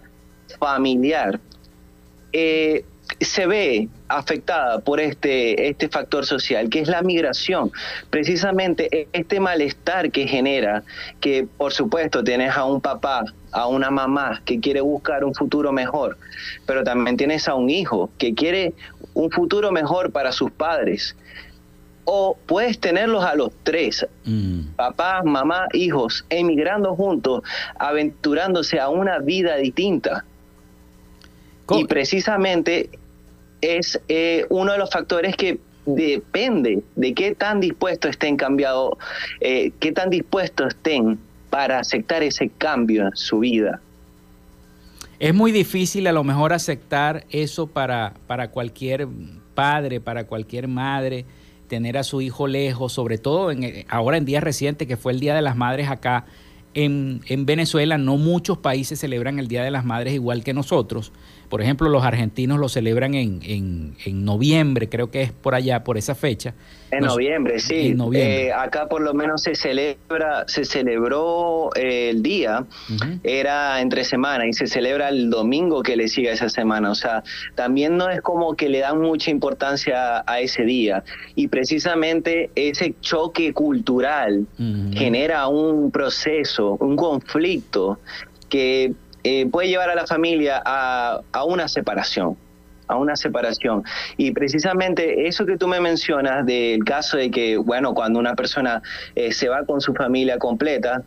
familiar, 0.58 1.40
eh, 2.32 2.84
se 3.24 3.46
ve 3.46 3.88
afectada 4.08 4.80
por 4.80 5.00
este, 5.00 5.68
este 5.68 5.88
factor 5.88 6.24
social, 6.24 6.68
que 6.68 6.80
es 6.80 6.88
la 6.88 7.02
migración. 7.02 7.70
Precisamente 8.10 9.08
este 9.12 9.40
malestar 9.40 10.10
que 10.10 10.26
genera, 10.26 10.82
que 11.20 11.46
por 11.56 11.72
supuesto 11.72 12.22
tienes 12.24 12.56
a 12.56 12.64
un 12.64 12.80
papá, 12.80 13.24
a 13.52 13.66
una 13.66 13.90
mamá 13.90 14.42
que 14.44 14.60
quiere 14.60 14.80
buscar 14.80 15.24
un 15.24 15.34
futuro 15.34 15.72
mejor, 15.72 16.16
pero 16.66 16.82
también 16.82 17.16
tienes 17.16 17.48
a 17.48 17.54
un 17.54 17.70
hijo 17.70 18.10
que 18.18 18.34
quiere 18.34 18.74
un 19.14 19.30
futuro 19.30 19.70
mejor 19.72 20.10
para 20.12 20.32
sus 20.32 20.50
padres. 20.50 21.16
O 22.04 22.36
puedes 22.46 22.80
tenerlos 22.80 23.24
a 23.24 23.36
los 23.36 23.52
tres, 23.62 24.04
mm. 24.24 24.74
papá, 24.74 25.22
mamá, 25.22 25.68
hijos, 25.72 26.24
emigrando 26.30 26.96
juntos, 26.96 27.42
aventurándose 27.78 28.80
a 28.80 28.88
una 28.88 29.18
vida 29.18 29.56
distinta. 29.56 30.24
Y 31.70 31.84
precisamente 31.84 32.90
es 33.62 33.98
eh, 34.08 34.44
uno 34.50 34.72
de 34.72 34.78
los 34.78 34.90
factores 34.90 35.34
que 35.36 35.58
depende 35.86 36.82
de 36.96 37.14
qué 37.14 37.34
tan 37.34 37.60
dispuestos 37.60 38.10
estén 38.10 38.36
cambiado, 38.36 38.98
eh, 39.40 39.72
qué 39.80 39.92
tan 39.92 40.10
dispuestos 40.10 40.68
estén 40.68 41.18
para 41.48 41.78
aceptar 41.78 42.22
ese 42.22 42.50
cambio 42.50 43.06
en 43.06 43.16
su 43.16 43.40
vida. 43.40 43.80
Es 45.18 45.34
muy 45.34 45.52
difícil 45.52 46.06
a 46.08 46.12
lo 46.12 46.24
mejor 46.24 46.52
aceptar 46.52 47.24
eso 47.30 47.68
para, 47.68 48.14
para 48.26 48.50
cualquier 48.50 49.06
padre, 49.54 50.00
para 50.00 50.24
cualquier 50.24 50.66
madre, 50.66 51.24
tener 51.68 51.96
a 51.96 52.02
su 52.02 52.20
hijo 52.20 52.48
lejos, 52.48 52.92
sobre 52.92 53.18
todo 53.18 53.50
en, 53.50 53.84
ahora 53.88 54.16
en 54.16 54.24
días 54.24 54.42
recientes 54.42 54.88
que 54.88 54.96
fue 54.96 55.12
el 55.12 55.20
Día 55.20 55.34
de 55.34 55.42
las 55.42 55.56
Madres 55.56 55.88
acá 55.88 56.26
en, 56.74 57.20
en 57.28 57.46
Venezuela, 57.46 57.98
no 57.98 58.16
muchos 58.16 58.58
países 58.58 58.98
celebran 58.98 59.38
el 59.38 59.46
Día 59.46 59.62
de 59.62 59.70
las 59.70 59.84
Madres 59.84 60.14
igual 60.14 60.42
que 60.42 60.54
nosotros. 60.54 61.12
Por 61.52 61.60
ejemplo, 61.60 61.90
los 61.90 62.02
argentinos 62.02 62.58
lo 62.58 62.70
celebran 62.70 63.12
en, 63.12 63.40
en, 63.42 63.94
en 64.06 64.24
noviembre, 64.24 64.88
creo 64.88 65.10
que 65.10 65.20
es 65.20 65.32
por 65.32 65.54
allá, 65.54 65.84
por 65.84 65.98
esa 65.98 66.14
fecha. 66.14 66.54
En 66.90 67.00
noviembre, 67.04 67.58
sí. 67.58 67.94
Eh, 68.14 68.50
acá 68.50 68.88
por 68.88 69.02
lo 69.02 69.12
menos 69.12 69.42
se 69.42 69.54
celebra, 69.54 70.44
se 70.46 70.64
celebró 70.64 71.68
eh, 71.74 72.08
el 72.08 72.22
día, 72.22 72.64
era 73.22 73.82
entre 73.82 74.04
semana 74.04 74.46
y 74.46 74.54
se 74.54 74.66
celebra 74.66 75.10
el 75.10 75.28
domingo 75.28 75.82
que 75.82 75.94
le 75.94 76.08
sigue 76.08 76.32
esa 76.32 76.48
semana. 76.48 76.90
O 76.90 76.94
sea, 76.94 77.22
también 77.54 77.98
no 77.98 78.08
es 78.08 78.22
como 78.22 78.54
que 78.56 78.70
le 78.70 78.78
dan 78.78 79.02
mucha 79.02 79.30
importancia 79.30 80.24
a 80.26 80.40
ese 80.40 80.64
día. 80.64 81.04
Y 81.34 81.48
precisamente 81.48 82.50
ese 82.54 82.94
choque 83.02 83.52
cultural 83.52 84.46
genera 84.94 85.48
un 85.48 85.90
proceso, 85.90 86.78
un 86.80 86.96
conflicto 86.96 87.98
que 88.48 88.94
eh, 89.24 89.46
puede 89.46 89.68
llevar 89.68 89.90
a 89.90 89.94
la 89.94 90.06
familia 90.06 90.62
a, 90.64 91.22
una 91.44 91.68
separación 91.68 92.36
a 92.88 92.96
una 92.96 93.16
separación. 93.16 93.84
Y 94.18 94.32
precisamente 94.32 95.26
eso 95.26 95.46
que 95.46 95.56
tú 95.56 95.66
me 95.66 95.80
mencionas 95.80 96.44
del 96.44 96.84
caso 96.84 97.16
de 97.16 97.30
que, 97.30 97.56
bueno, 97.56 97.94
cuando 97.94 98.18
una 98.18 98.34
persona 98.34 98.82
eh, 99.14 99.32
se 99.32 99.48
va 99.48 99.64
con 99.64 99.80
su 99.80 99.94
familia 99.94 100.36
completa, 100.36 101.02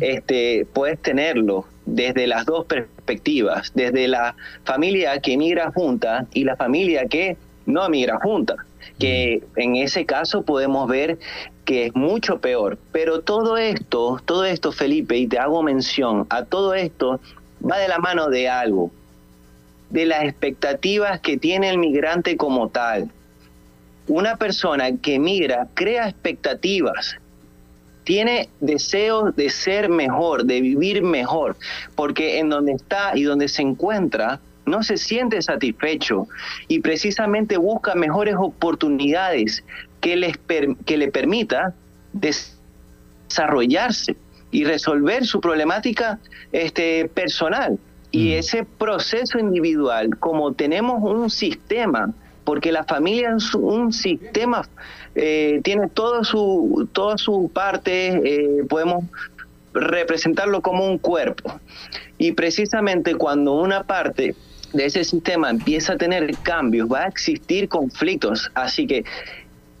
este, 0.00 0.66
puedes 0.72 0.98
tenerlo 1.00 1.66
desde 1.86 2.26
las 2.26 2.46
dos 2.46 2.64
perspectivas, 2.64 3.70
desde 3.74 4.08
la 4.08 4.34
familia 4.64 5.20
que 5.20 5.34
emigra 5.34 5.70
junta 5.70 6.26
y 6.32 6.42
la 6.42 6.56
familia 6.56 7.06
que 7.06 7.36
no 7.66 7.86
emigra 7.86 8.18
junta, 8.18 8.56
que 8.98 9.42
en 9.56 9.76
ese 9.76 10.06
caso 10.06 10.42
podemos 10.42 10.88
ver 10.88 11.18
que 11.64 11.86
es 11.86 11.94
mucho 11.94 12.40
peor. 12.40 12.78
Pero 12.92 13.20
todo 13.20 13.56
esto, 13.56 14.20
todo 14.24 14.44
esto, 14.44 14.72
Felipe, 14.72 15.16
y 15.16 15.26
te 15.26 15.38
hago 15.38 15.62
mención, 15.62 16.26
a 16.30 16.44
todo 16.44 16.74
esto 16.74 17.20
va 17.68 17.78
de 17.78 17.88
la 17.88 17.98
mano 17.98 18.28
de 18.28 18.48
algo, 18.48 18.90
de 19.90 20.06
las 20.06 20.24
expectativas 20.24 21.20
que 21.20 21.36
tiene 21.36 21.70
el 21.70 21.78
migrante 21.78 22.36
como 22.36 22.68
tal. 22.68 23.10
Una 24.08 24.36
persona 24.36 24.96
que 24.96 25.18
migra 25.18 25.68
crea 25.74 26.08
expectativas, 26.08 27.16
tiene 28.04 28.48
deseos 28.60 29.36
de 29.36 29.50
ser 29.50 29.88
mejor, 29.88 30.44
de 30.44 30.60
vivir 30.60 31.02
mejor, 31.02 31.56
porque 31.94 32.38
en 32.38 32.48
donde 32.48 32.72
está 32.72 33.12
y 33.14 33.22
donde 33.22 33.48
se 33.48 33.62
encuentra 33.62 34.40
no 34.66 34.82
se 34.82 34.96
siente 34.96 35.40
satisfecho 35.42 36.28
y 36.68 36.80
precisamente 36.80 37.56
busca 37.56 37.94
mejores 37.94 38.36
oportunidades 38.38 39.64
que, 40.00 40.34
que 40.86 40.96
le 40.96 41.08
permita 41.08 41.74
desarrollarse 42.12 44.16
y 44.50 44.64
resolver 44.64 45.24
su 45.24 45.40
problemática 45.40 46.18
este, 46.52 47.08
personal. 47.08 47.78
Y 48.12 48.32
ese 48.32 48.64
proceso 48.64 49.38
individual, 49.38 50.18
como 50.18 50.52
tenemos 50.52 51.00
un 51.02 51.30
sistema, 51.30 52.12
porque 52.44 52.72
la 52.72 52.82
familia 52.82 53.34
es 53.36 53.54
un 53.54 53.92
sistema, 53.92 54.68
eh, 55.14 55.60
tiene 55.62 55.88
toda 55.88 56.24
su, 56.24 56.88
toda 56.92 57.16
su 57.18 57.50
parte, 57.54 58.08
eh, 58.08 58.64
podemos 58.68 59.04
representarlo 59.72 60.60
como 60.60 60.84
un 60.84 60.98
cuerpo. 60.98 61.60
Y 62.18 62.32
precisamente 62.32 63.14
cuando 63.14 63.54
una 63.54 63.84
parte 63.84 64.34
de 64.72 64.84
ese 64.84 65.04
sistema 65.04 65.50
empieza 65.50 65.92
a 65.92 65.96
tener 65.96 66.36
cambios, 66.38 66.90
va 66.90 67.04
a 67.04 67.06
existir 67.06 67.68
conflictos. 67.68 68.50
Así 68.54 68.86
que, 68.86 69.04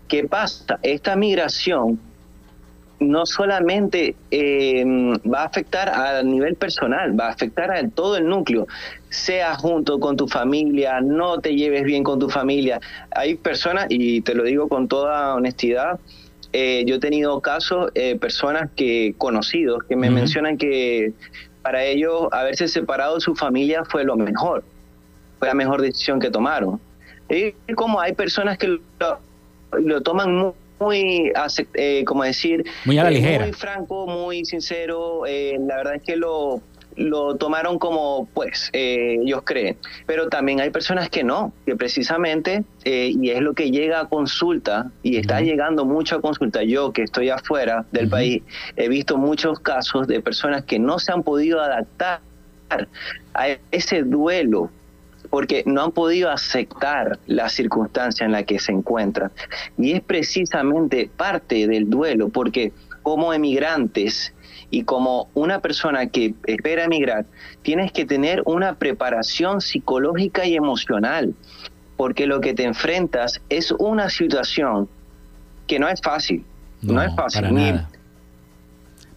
¿qué 0.06 0.24
pasa? 0.24 0.78
Esta 0.82 1.16
migración 1.16 1.98
no 3.00 3.24
solamente 3.24 4.14
eh, 4.30 4.84
va 4.84 5.42
a 5.42 5.44
afectar 5.46 5.88
a 5.88 6.22
nivel 6.22 6.54
personal, 6.54 7.18
va 7.18 7.28
a 7.28 7.30
afectar 7.30 7.70
a 7.70 7.88
todo 7.88 8.16
el 8.18 8.28
núcleo, 8.28 8.66
sea 9.08 9.56
junto 9.56 9.98
con 9.98 10.16
tu 10.16 10.28
familia, 10.28 11.00
no 11.00 11.40
te 11.40 11.54
lleves 11.54 11.84
bien 11.84 12.04
con 12.04 12.18
tu 12.18 12.28
familia. 12.28 12.78
Hay 13.10 13.36
personas, 13.36 13.86
y 13.88 14.20
te 14.20 14.34
lo 14.34 14.44
digo 14.44 14.68
con 14.68 14.86
toda 14.86 15.34
honestidad, 15.34 15.98
eh, 16.52 16.84
yo 16.86 16.96
he 16.96 16.98
tenido 16.98 17.40
casos, 17.40 17.90
eh, 17.94 18.18
personas 18.18 18.70
que 18.76 19.14
conocidos, 19.16 19.84
que 19.84 19.96
me 19.96 20.10
mencionan 20.10 20.58
que 20.58 21.12
para 21.62 21.84
ellos 21.84 22.28
haberse 22.32 22.68
separado 22.68 23.14
de 23.14 23.20
su 23.22 23.34
familia 23.34 23.84
fue 23.84 24.04
lo 24.04 24.16
mejor, 24.16 24.62
fue 25.38 25.48
la 25.48 25.54
mejor 25.54 25.80
decisión 25.80 26.20
que 26.20 26.30
tomaron. 26.30 26.80
Y 27.30 27.52
como 27.74 28.00
hay 28.00 28.12
personas 28.12 28.58
que 28.58 28.66
lo, 28.66 28.80
lo 29.72 30.00
toman 30.02 30.34
muy 30.34 30.52
muy, 30.80 31.32
eh, 31.74 32.04
como 32.04 32.24
decir, 32.24 32.64
muy 32.84 32.98
a 32.98 33.04
la 33.04 33.12
eh, 33.12 33.38
Muy 33.38 33.52
franco, 33.52 34.06
muy 34.06 34.44
sincero. 34.44 35.26
Eh, 35.26 35.56
la 35.60 35.76
verdad 35.76 35.96
es 35.96 36.02
que 36.02 36.16
lo, 36.16 36.62
lo 36.96 37.36
tomaron 37.36 37.78
como, 37.78 38.28
pues, 38.32 38.70
eh, 38.72 39.18
ellos 39.22 39.42
creen. 39.44 39.76
Pero 40.06 40.28
también 40.28 40.60
hay 40.60 40.70
personas 40.70 41.10
que 41.10 41.22
no, 41.22 41.52
que 41.66 41.76
precisamente, 41.76 42.64
y 42.84 43.30
es 43.30 43.40
lo 43.40 43.52
que 43.52 43.70
llega 43.70 44.00
a 44.00 44.08
consulta, 44.08 44.90
y 45.02 45.16
está 45.16 45.40
llegando 45.40 45.84
mucho 45.84 46.16
a 46.16 46.20
consulta. 46.20 46.62
Yo, 46.62 46.92
que 46.92 47.02
estoy 47.02 47.28
afuera 47.28 47.84
del 47.92 48.08
país, 48.08 48.42
he 48.76 48.88
visto 48.88 49.18
muchos 49.18 49.60
casos 49.60 50.06
de 50.06 50.20
personas 50.20 50.64
que 50.64 50.78
no 50.78 50.98
se 50.98 51.12
han 51.12 51.22
podido 51.22 51.60
adaptar 51.60 52.20
a 53.34 53.48
ese 53.70 54.02
duelo 54.02 54.70
porque 55.30 55.62
no 55.64 55.84
han 55.84 55.92
podido 55.92 56.30
aceptar 56.30 57.18
la 57.26 57.48
circunstancia 57.48 58.26
en 58.26 58.32
la 58.32 58.42
que 58.42 58.58
se 58.58 58.72
encuentran. 58.72 59.30
Y 59.78 59.92
es 59.92 60.00
precisamente 60.00 61.08
parte 61.16 61.66
del 61.66 61.88
duelo, 61.88 62.28
porque 62.28 62.72
como 63.02 63.32
emigrantes 63.32 64.34
y 64.70 64.84
como 64.84 65.28
una 65.34 65.60
persona 65.60 66.06
que 66.06 66.34
espera 66.46 66.84
emigrar, 66.84 67.26
tienes 67.62 67.92
que 67.92 68.04
tener 68.04 68.42
una 68.44 68.74
preparación 68.74 69.60
psicológica 69.60 70.46
y 70.46 70.56
emocional, 70.56 71.34
porque 71.96 72.26
lo 72.26 72.40
que 72.40 72.54
te 72.54 72.64
enfrentas 72.64 73.40
es 73.48 73.72
una 73.72 74.10
situación 74.10 74.88
que 75.66 75.78
no 75.78 75.88
es 75.88 76.00
fácil. 76.00 76.44
No, 76.82 77.02
es 77.02 77.14
fácil. 77.14 77.42
Para 77.42 77.52
nada. 77.52 77.90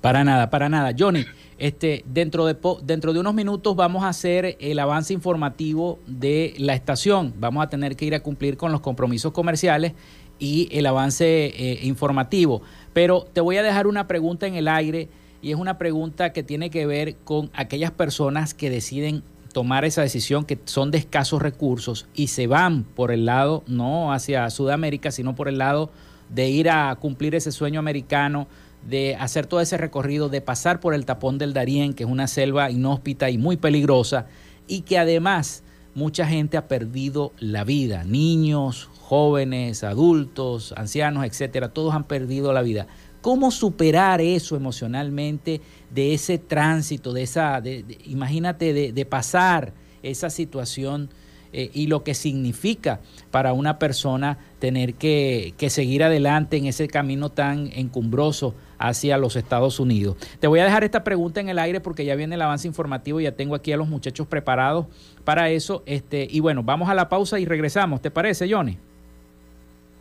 Para 0.02 0.24
nada, 0.24 0.50
para 0.50 0.70
nada. 0.70 0.92
Johnny, 0.98 1.26
este, 1.58 2.04
dentro, 2.08 2.46
de 2.46 2.58
dentro 2.84 3.14
de 3.14 3.20
unos 3.20 3.34
minutos 3.34 3.76
vamos 3.76 4.04
a 4.04 4.10
hacer 4.10 4.58
el 4.60 4.80
avance 4.80 5.14
informativo 5.14 6.00
de 6.08 6.54
la 6.58 6.74
estación. 6.74 7.34
Vamos 7.40 7.64
a 7.64 7.70
tener 7.70 7.96
que 7.96 8.06
ir 8.06 8.16
a 8.16 8.22
cumplir 8.22 8.58
con 8.58 8.72
los 8.72 8.82
compromisos 8.82 9.32
comerciales 9.32 9.94
y 10.40 10.68
el 10.72 10.86
avance 10.86 11.46
eh, 11.46 11.80
informativo. 11.84 12.62
Pero 12.94 13.26
te 13.32 13.42
voy 13.42 13.58
a 13.58 13.64
dejar 13.64 13.88
una 13.88 14.08
pregunta 14.08 14.48
en 14.48 14.56
el 14.56 14.68
aire 14.68 15.10
y 15.42 15.52
es 15.52 15.58
una 15.58 15.78
pregunta 15.78 16.34
que 16.34 16.44
tiene 16.44 16.70
que 16.70 16.86
ver 16.86 17.16
con 17.24 17.50
aquellas 17.54 17.92
personas 17.92 18.54
que 18.54 18.70
deciden 18.70 19.24
tomar 19.54 19.86
esa 19.86 20.02
decisión 20.02 20.46
que 20.46 20.60
son 20.66 20.90
de 20.92 20.98
escasos 20.98 21.42
recursos 21.42 22.08
y 22.16 22.28
se 22.28 22.48
van 22.48 22.84
por 22.84 23.12
el 23.12 23.26
lado, 23.26 23.64
no 23.68 24.12
hacia 24.12 24.50
Sudamérica, 24.50 25.12
sino 25.12 25.36
por 25.36 25.48
el 25.48 25.60
lado 25.60 25.92
de 26.30 26.50
ir 26.50 26.70
a 26.70 26.96
cumplir 26.96 27.36
ese 27.36 27.52
sueño 27.52 27.80
americano 27.80 28.48
de 28.88 29.16
hacer 29.16 29.46
todo 29.48 29.62
ese 29.62 29.78
recorrido, 29.78 30.30
de 30.30 30.42
pasar 30.42 30.80
por 30.80 30.94
el 30.94 31.06
tapón 31.06 31.38
del 31.38 31.54
Darién, 31.54 31.94
que 31.94 32.04
es 32.04 32.10
una 32.10 32.28
selva 32.28 32.70
inhóspita 32.70 33.30
y 33.30 33.38
muy 33.38 33.58
peligrosa, 33.58 34.28
y 34.68 34.82
que 34.82 34.98
además 34.98 35.64
mucha 35.96 36.26
gente 36.28 36.58
ha 36.58 36.68
perdido 36.68 37.32
la 37.40 37.64
vida, 37.64 38.04
niños, 38.04 38.90
jóvenes, 39.00 39.84
adultos, 39.84 40.74
ancianos, 40.78 41.26
etcétera, 41.26 41.70
todos 41.70 41.94
han 41.94 42.06
perdido 42.06 42.52
la 42.54 42.62
vida. 42.62 42.88
¿Cómo 43.22 43.52
superar 43.52 44.20
eso 44.20 44.56
emocionalmente 44.56 45.62
de 45.94 46.14
ese 46.14 46.38
tránsito, 46.40 47.14
de 47.14 47.24
esa, 47.24 47.62
imagínate, 48.06 48.92
de, 48.92 49.06
pasar 49.06 49.74
esa 50.02 50.30
situación 50.30 51.10
eh, 51.54 51.70
y 51.74 51.88
lo 51.88 52.04
que 52.04 52.14
significa 52.14 53.00
para 53.32 53.54
una 53.54 53.80
persona 53.80 54.38
tener 54.60 54.96
que, 54.96 55.54
que 55.58 55.70
seguir 55.70 56.04
adelante 56.04 56.58
en 56.58 56.66
ese 56.66 56.88
camino 56.88 57.30
tan 57.30 57.70
encumbroso 57.74 58.56
hacia 58.80 59.18
los 59.18 59.36
Estados 59.36 59.80
Unidos. 59.80 60.18
Te 60.40 60.48
voy 60.48 60.60
a 60.60 60.66
dejar 60.66 60.84
esta 60.84 61.04
pregunta 61.04 61.40
en 61.40 61.50
el 61.50 61.60
aire 61.60 61.80
porque 61.80 62.04
ya 62.04 62.16
viene 62.16 62.36
el 62.36 62.42
avance 62.42 62.68
informativo, 62.68 63.22
ya 63.22 63.32
tengo 63.32 63.56
aquí 63.56 63.72
a 63.72 63.78
los 63.78 63.88
muchachos 63.88 64.28
preparados 64.28 64.88
para 65.24 65.50
eso. 65.50 65.84
Este, 65.86 66.28
y 66.30 66.42
bueno, 66.42 66.64
vamos 66.64 66.90
a 66.90 66.94
la 66.94 67.08
pausa 67.08 67.40
y 67.40 67.46
regresamos. 67.46 68.02
¿Te 68.02 68.12
parece, 68.12 68.52
Johnny? 68.52 68.78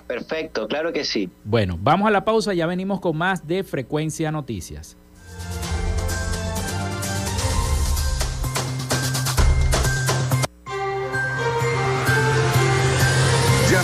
Perfecto, 0.06 0.66
claro 0.66 0.92
que 0.92 1.04
sí. 1.04 1.30
Bueno, 1.44 1.78
vamos 1.80 2.08
a 2.08 2.10
la 2.10 2.24
pausa, 2.24 2.54
ya 2.54 2.66
venimos 2.66 3.00
con 3.00 3.16
más 3.16 3.46
de 3.46 3.62
Frecuencia 3.62 4.32
Noticias. 4.32 4.96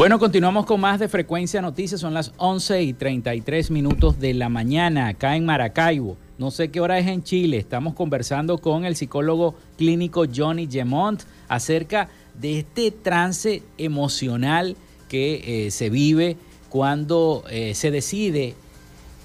Bueno, 0.00 0.18
continuamos 0.18 0.64
con 0.64 0.80
más 0.80 0.98
de 0.98 1.10
Frecuencia 1.10 1.60
Noticias. 1.60 2.00
Son 2.00 2.14
las 2.14 2.32
11 2.38 2.84
y 2.84 2.94
33 2.94 3.70
minutos 3.70 4.18
de 4.18 4.32
la 4.32 4.48
mañana 4.48 5.08
acá 5.08 5.36
en 5.36 5.44
Maracaibo. 5.44 6.16
No 6.38 6.50
sé 6.50 6.70
qué 6.70 6.80
hora 6.80 6.98
es 6.98 7.06
en 7.06 7.22
Chile. 7.22 7.58
Estamos 7.58 7.92
conversando 7.92 8.56
con 8.56 8.86
el 8.86 8.96
psicólogo 8.96 9.56
clínico 9.76 10.24
Johnny 10.34 10.66
Gemont 10.70 11.24
acerca 11.48 12.08
de 12.40 12.60
este 12.60 12.92
trance 12.92 13.62
emocional 13.76 14.74
que 15.10 15.66
eh, 15.66 15.70
se 15.70 15.90
vive 15.90 16.38
cuando 16.70 17.44
eh, 17.50 17.74
se 17.74 17.90
decide 17.90 18.54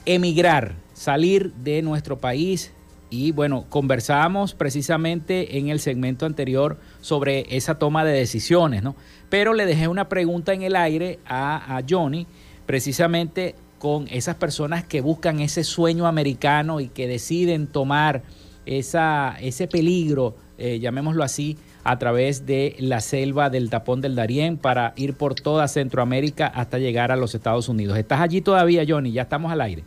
emigrar, 0.06 0.76
salir 0.94 1.54
de 1.54 1.84
nuestro 1.84 2.20
país. 2.20 2.74
Y 3.16 3.32
bueno, 3.32 3.66
conversábamos 3.70 4.54
precisamente 4.54 5.58
en 5.58 5.70
el 5.70 5.80
segmento 5.80 6.26
anterior 6.26 6.78
sobre 7.00 7.46
esa 7.56 7.80
toma 7.80 8.04
de 8.04 8.12
decisiones, 8.12 8.84
¿no? 8.84 8.98
Pero 9.30 9.54
le 9.54 9.66
dejé 9.66 9.88
una 9.88 10.10
pregunta 10.10 10.54
en 10.54 10.64
el 10.64 10.76
aire 10.76 11.20
a, 11.26 11.82
Johnny, 11.90 12.28
precisamente 12.66 13.56
con 13.80 14.08
esas 14.10 14.36
personas 14.36 14.84
que 14.84 15.00
buscan 15.00 15.40
ese 15.40 15.64
sueño 15.64 16.08
americano 16.08 16.82
y 16.82 16.90
que 16.90 17.08
deciden 17.08 17.68
tomar 17.68 18.24
esa, 18.66 19.38
ese 19.40 19.68
peligro, 19.68 20.36
eh, 20.58 20.80
llamémoslo 20.80 21.24
así, 21.24 21.58
a 21.86 21.98
través 21.98 22.46
de 22.46 22.76
la 22.80 23.00
selva 23.00 23.50
del 23.50 23.70
tapón 23.70 24.02
del 24.02 24.16
Darién 24.16 24.58
para 24.58 24.94
ir 24.98 25.14
por 25.14 25.36
toda 25.36 25.70
Centroamérica 25.70 26.48
hasta 26.48 26.80
llegar 26.80 27.14
a 27.14 27.16
los 27.16 27.34
Estados 27.34 27.70
Unidos. 27.70 27.98
¿Estás 27.98 28.20
allí 28.20 28.42
todavía, 28.42 28.84
Johnny? 28.86 29.14
Ya 29.14 29.22
estamos 29.22 29.54
al 29.54 29.62
aire. 29.62 29.84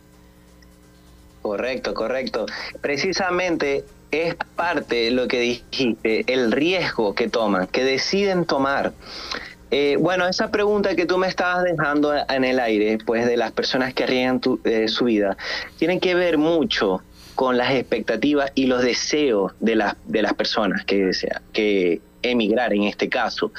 Correcto, 1.42 1.94
correcto. 1.94 2.46
Precisamente 2.80 3.84
es 4.10 4.34
parte 4.56 4.96
de 4.96 5.10
lo 5.10 5.28
que 5.28 5.40
dijiste, 5.40 6.24
el 6.32 6.52
riesgo 6.52 7.14
que 7.14 7.28
toman, 7.28 7.66
que 7.66 7.84
deciden 7.84 8.44
tomar. 8.44 8.92
Eh, 9.70 9.96
bueno, 10.00 10.26
esa 10.26 10.50
pregunta 10.50 10.96
que 10.96 11.04
tú 11.04 11.18
me 11.18 11.28
estabas 11.28 11.62
dejando 11.62 12.14
en 12.28 12.44
el 12.44 12.58
aire, 12.58 12.98
pues 13.04 13.26
de 13.26 13.36
las 13.36 13.52
personas 13.52 13.92
que 13.92 14.04
arriesgan 14.04 14.40
eh, 14.64 14.88
su 14.88 15.04
vida, 15.04 15.36
tiene 15.76 16.00
que 16.00 16.14
ver 16.14 16.38
mucho 16.38 17.02
con 17.34 17.56
las 17.56 17.72
expectativas 17.72 18.50
y 18.54 18.66
los 18.66 18.82
deseos 18.82 19.52
de, 19.60 19.76
las 19.76 19.94
de 20.06 20.22
las 20.22 20.34
personas 20.34 20.84
que 20.84 21.04
desean 21.04 21.42
que 21.52 22.00
emigrar 22.22 22.72
en 22.72 22.84
este 22.84 23.08
caso. 23.08 23.52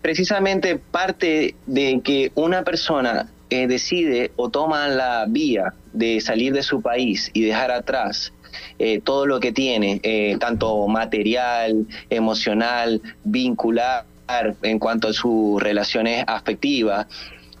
Precisamente 0.00 0.76
parte 0.76 1.54
de 1.66 2.00
que 2.02 2.32
una 2.34 2.64
persona 2.64 3.28
eh, 3.50 3.66
decide 3.66 4.32
o 4.36 4.48
toma 4.50 4.88
la 4.88 5.26
vía 5.28 5.74
de 5.96 6.20
salir 6.20 6.52
de 6.52 6.62
su 6.62 6.80
país 6.80 7.30
y 7.32 7.42
dejar 7.42 7.70
atrás 7.70 8.32
eh, 8.78 9.00
todo 9.02 9.26
lo 9.26 9.40
que 9.40 9.52
tiene, 9.52 10.00
eh, 10.02 10.36
tanto 10.38 10.86
material, 10.86 11.86
emocional, 12.10 13.00
vincular 13.24 14.04
en 14.62 14.78
cuanto 14.78 15.08
a 15.08 15.12
sus 15.12 15.62
relaciones 15.62 16.24
afectivas. 16.26 17.06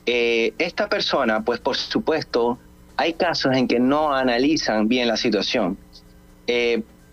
Eh, 0.04 0.52
esta 0.58 0.88
persona, 0.88 1.42
pues 1.42 1.60
por 1.60 1.76
supuesto, 1.76 2.58
hay 2.96 3.14
casos 3.14 3.56
en 3.56 3.66
que 3.66 3.78
no 3.78 4.14
analizan 4.14 4.88
bien 4.88 5.08
la 5.08 5.16
situación. 5.16 5.78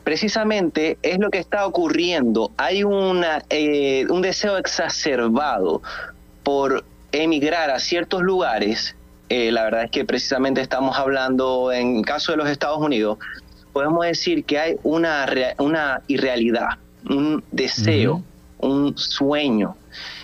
precisamente 0.04 0.98
es 1.02 1.18
lo 1.18 1.30
que 1.32 1.40
está 1.40 1.66
ocurriendo. 1.66 2.52
Hay 2.58 2.84
una, 2.84 3.42
un 4.10 4.22
deseo 4.22 4.58
exacerbado 4.58 5.82
por 6.44 6.84
emigrar 7.14 7.70
a 7.70 7.80
ciertos 7.80 8.22
lugares 8.22 8.96
la 9.52 9.64
verdad 9.64 9.86
es 9.86 9.92
que 9.92 10.06
precisamente 10.06 10.62
estamos 10.62 10.98
hablando, 10.98 11.72
en 11.72 12.04
caso 12.04 12.32
de 12.32 12.38
los 12.38 12.50
Estados 12.50 12.80
Unidos, 12.80 13.18
podemos 13.72 14.06
decir 14.06 14.46
que 14.46 14.60
hay 14.60 14.76
una, 14.84 15.26
una 15.58 16.02
irrealidad, 16.08 16.78
un 17.10 17.44
deseo, 17.52 18.24
un 18.60 18.96
sueño. 18.98 19.76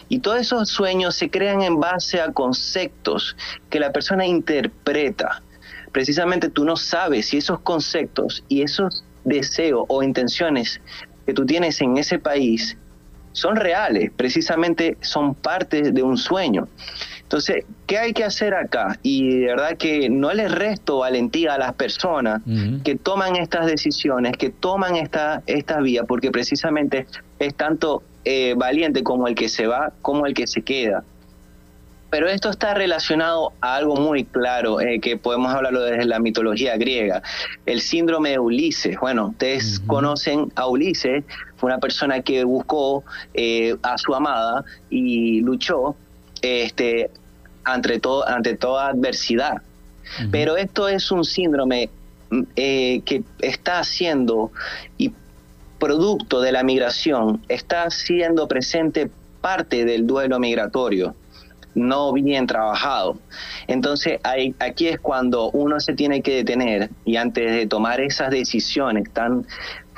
Y 0.09 0.19
todos 0.19 0.39
esos 0.39 0.69
sueños 0.69 1.15
se 1.15 1.29
crean 1.29 1.61
en 1.61 1.79
base 1.79 2.21
a 2.21 2.31
conceptos 2.31 3.35
que 3.69 3.79
la 3.79 3.91
persona 3.91 4.25
interpreta. 4.25 5.41
Precisamente 5.91 6.49
tú 6.49 6.63
no 6.63 6.75
sabes 6.75 7.27
si 7.29 7.37
esos 7.37 7.59
conceptos 7.61 8.43
y 8.47 8.61
esos 8.61 9.03
deseos 9.23 9.85
o 9.87 10.03
intenciones 10.03 10.79
que 11.25 11.33
tú 11.33 11.45
tienes 11.45 11.81
en 11.81 11.97
ese 11.97 12.19
país 12.19 12.77
son 13.31 13.55
reales, 13.55 14.11
precisamente 14.15 14.97
son 15.01 15.35
parte 15.35 15.91
de 15.91 16.03
un 16.03 16.17
sueño. 16.17 16.67
Entonces, 17.29 17.63
¿qué 17.85 17.99
hay 17.99 18.13
que 18.13 18.23
hacer 18.23 18.55
acá? 18.55 18.97
Y 19.03 19.41
de 19.41 19.45
verdad 19.45 19.77
que 19.77 20.09
no 20.09 20.33
les 20.33 20.51
resto 20.51 20.97
valentía 20.97 21.53
a 21.53 21.57
las 21.59 21.75
personas 21.75 22.41
que 22.83 22.95
toman 22.95 23.35
estas 23.35 23.67
decisiones, 23.67 24.35
que 24.35 24.49
toman 24.49 24.95
esta, 24.95 25.43
esta 25.45 25.79
vía, 25.79 26.05
porque 26.05 26.31
precisamente 26.31 27.05
es 27.37 27.53
tanto 27.53 28.01
eh, 28.25 28.55
valiente 28.57 29.03
como 29.03 29.27
el 29.27 29.35
que 29.35 29.47
se 29.47 29.67
va, 29.67 29.93
como 30.01 30.25
el 30.25 30.33
que 30.33 30.47
se 30.47 30.63
queda. 30.63 31.03
Pero 32.09 32.27
esto 32.27 32.49
está 32.49 32.73
relacionado 32.73 33.53
a 33.61 33.75
algo 33.75 33.95
muy 33.95 34.23
claro, 34.23 34.81
eh, 34.81 34.99
que 34.99 35.15
podemos 35.15 35.53
hablarlo 35.53 35.83
desde 35.83 36.05
la 36.05 36.17
mitología 36.17 36.77
griega, 36.77 37.21
el 37.67 37.81
síndrome 37.81 38.31
de 38.31 38.39
Ulises. 38.39 38.97
Bueno, 38.99 39.27
ustedes 39.27 39.79
conocen 39.81 40.51
a 40.55 40.65
Ulises, 40.65 41.23
fue 41.57 41.67
una 41.67 41.77
persona 41.77 42.21
que 42.21 42.43
buscó 42.43 43.03
eh, 43.35 43.75
a 43.83 43.99
su 43.99 44.15
amada 44.15 44.63
y 44.89 45.41
luchó 45.41 45.95
este, 46.41 47.11
ante, 47.73 47.99
todo, 47.99 48.27
ante 48.27 48.55
toda 48.55 48.87
adversidad. 48.87 49.61
Pero 50.31 50.57
esto 50.57 50.87
es 50.87 51.11
un 51.11 51.23
síndrome 51.23 51.89
mm, 52.31 52.41
eh, 52.55 53.01
que 53.05 53.23
está 53.39 53.79
haciendo 53.79 54.51
y 54.97 55.13
producto 55.77 56.41
de 56.41 56.51
la 56.51 56.63
migración, 56.63 57.43
está 57.47 57.89
siendo 57.89 58.47
presente 58.47 59.09
parte 59.41 59.85
del 59.85 60.07
duelo 60.07 60.39
migratorio 60.39 61.15
no 61.75 62.13
bien 62.13 62.47
trabajado. 62.47 63.17
Entonces 63.67 64.19
aquí 64.59 64.87
es 64.87 64.99
cuando 64.99 65.49
uno 65.51 65.79
se 65.79 65.93
tiene 65.93 66.21
que 66.21 66.35
detener 66.35 66.89
y 67.05 67.15
antes 67.15 67.51
de 67.51 67.67
tomar 67.67 68.01
esas 68.01 68.31
decisiones 68.31 69.11
tan 69.11 69.45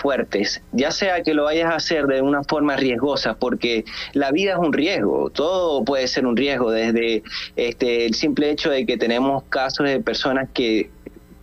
fuertes, 0.01 0.61
ya 0.71 0.91
sea 0.91 1.21
que 1.21 1.33
lo 1.33 1.43
vayas 1.43 1.71
a 1.71 1.75
hacer 1.75 2.07
de 2.07 2.21
una 2.21 2.43
forma 2.43 2.75
riesgosa, 2.75 3.35
porque 3.35 3.85
la 4.13 4.31
vida 4.31 4.53
es 4.53 4.57
un 4.57 4.73
riesgo, 4.73 5.29
todo 5.29 5.85
puede 5.85 6.07
ser 6.07 6.25
un 6.25 6.35
riesgo, 6.35 6.71
desde 6.71 7.21
este, 7.55 8.05
el 8.07 8.15
simple 8.15 8.49
hecho 8.49 8.71
de 8.71 8.85
que 8.85 8.97
tenemos 8.97 9.43
casos 9.43 9.87
de 9.87 9.99
personas 9.99 10.49
que 10.53 10.89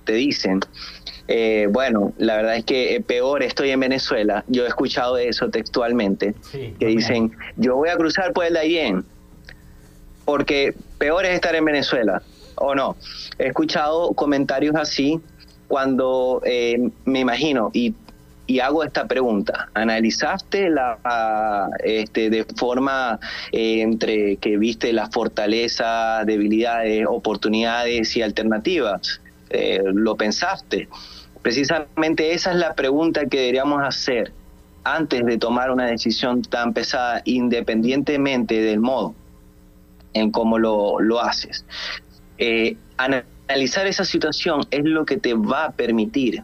te 0.04 0.14
dicen, 0.14 0.60
eh, 1.28 1.68
bueno, 1.70 2.12
la 2.18 2.36
verdad 2.36 2.56
es 2.56 2.64
que 2.64 2.96
eh, 2.96 3.00
peor 3.00 3.42
estoy 3.42 3.70
en 3.70 3.80
Venezuela, 3.80 4.44
yo 4.48 4.64
he 4.64 4.68
escuchado 4.68 5.18
eso 5.18 5.48
textualmente, 5.50 6.34
que 6.52 6.86
dicen, 6.86 7.32
yo 7.56 7.76
voy 7.76 7.90
a 7.90 7.96
cruzar 7.96 8.32
por 8.32 8.44
el 8.44 8.54
Dayén, 8.54 9.04
porque 10.24 10.74
peor 10.98 11.24
es 11.26 11.34
estar 11.34 11.54
en 11.54 11.64
Venezuela, 11.64 12.22
o 12.56 12.74
no. 12.74 12.96
He 13.38 13.46
escuchado 13.46 14.12
comentarios 14.14 14.74
así 14.74 15.20
cuando 15.68 16.42
eh, 16.44 16.90
me 17.04 17.20
imagino, 17.20 17.70
y 17.72 17.94
y 18.48 18.60
hago 18.60 18.82
esta 18.82 19.06
pregunta. 19.06 19.68
¿Analizaste 19.74 20.70
la, 20.70 21.68
este, 21.84 22.30
de 22.30 22.44
forma 22.56 23.20
eh, 23.52 23.82
entre 23.82 24.38
que 24.38 24.56
viste 24.56 24.92
las 24.92 25.10
fortalezas, 25.10 26.26
debilidades, 26.26 27.04
oportunidades 27.06 28.16
y 28.16 28.22
alternativas? 28.22 29.20
Eh, 29.50 29.82
¿Lo 29.84 30.16
pensaste? 30.16 30.88
Precisamente 31.42 32.32
esa 32.32 32.50
es 32.50 32.56
la 32.56 32.74
pregunta 32.74 33.26
que 33.26 33.38
deberíamos 33.38 33.82
hacer 33.86 34.32
antes 34.82 35.26
de 35.26 35.36
tomar 35.36 35.70
una 35.70 35.86
decisión 35.86 36.40
tan 36.40 36.72
pesada, 36.72 37.20
independientemente 37.26 38.62
del 38.62 38.80
modo 38.80 39.14
en 40.14 40.30
cómo 40.30 40.58
lo, 40.58 41.00
lo 41.00 41.20
haces. 41.20 41.66
Eh, 42.38 42.78
analizar 42.96 43.86
esa 43.86 44.06
situación 44.06 44.62
es 44.70 44.84
lo 44.84 45.04
que 45.04 45.18
te 45.18 45.34
va 45.34 45.66
a 45.66 45.70
permitir 45.72 46.42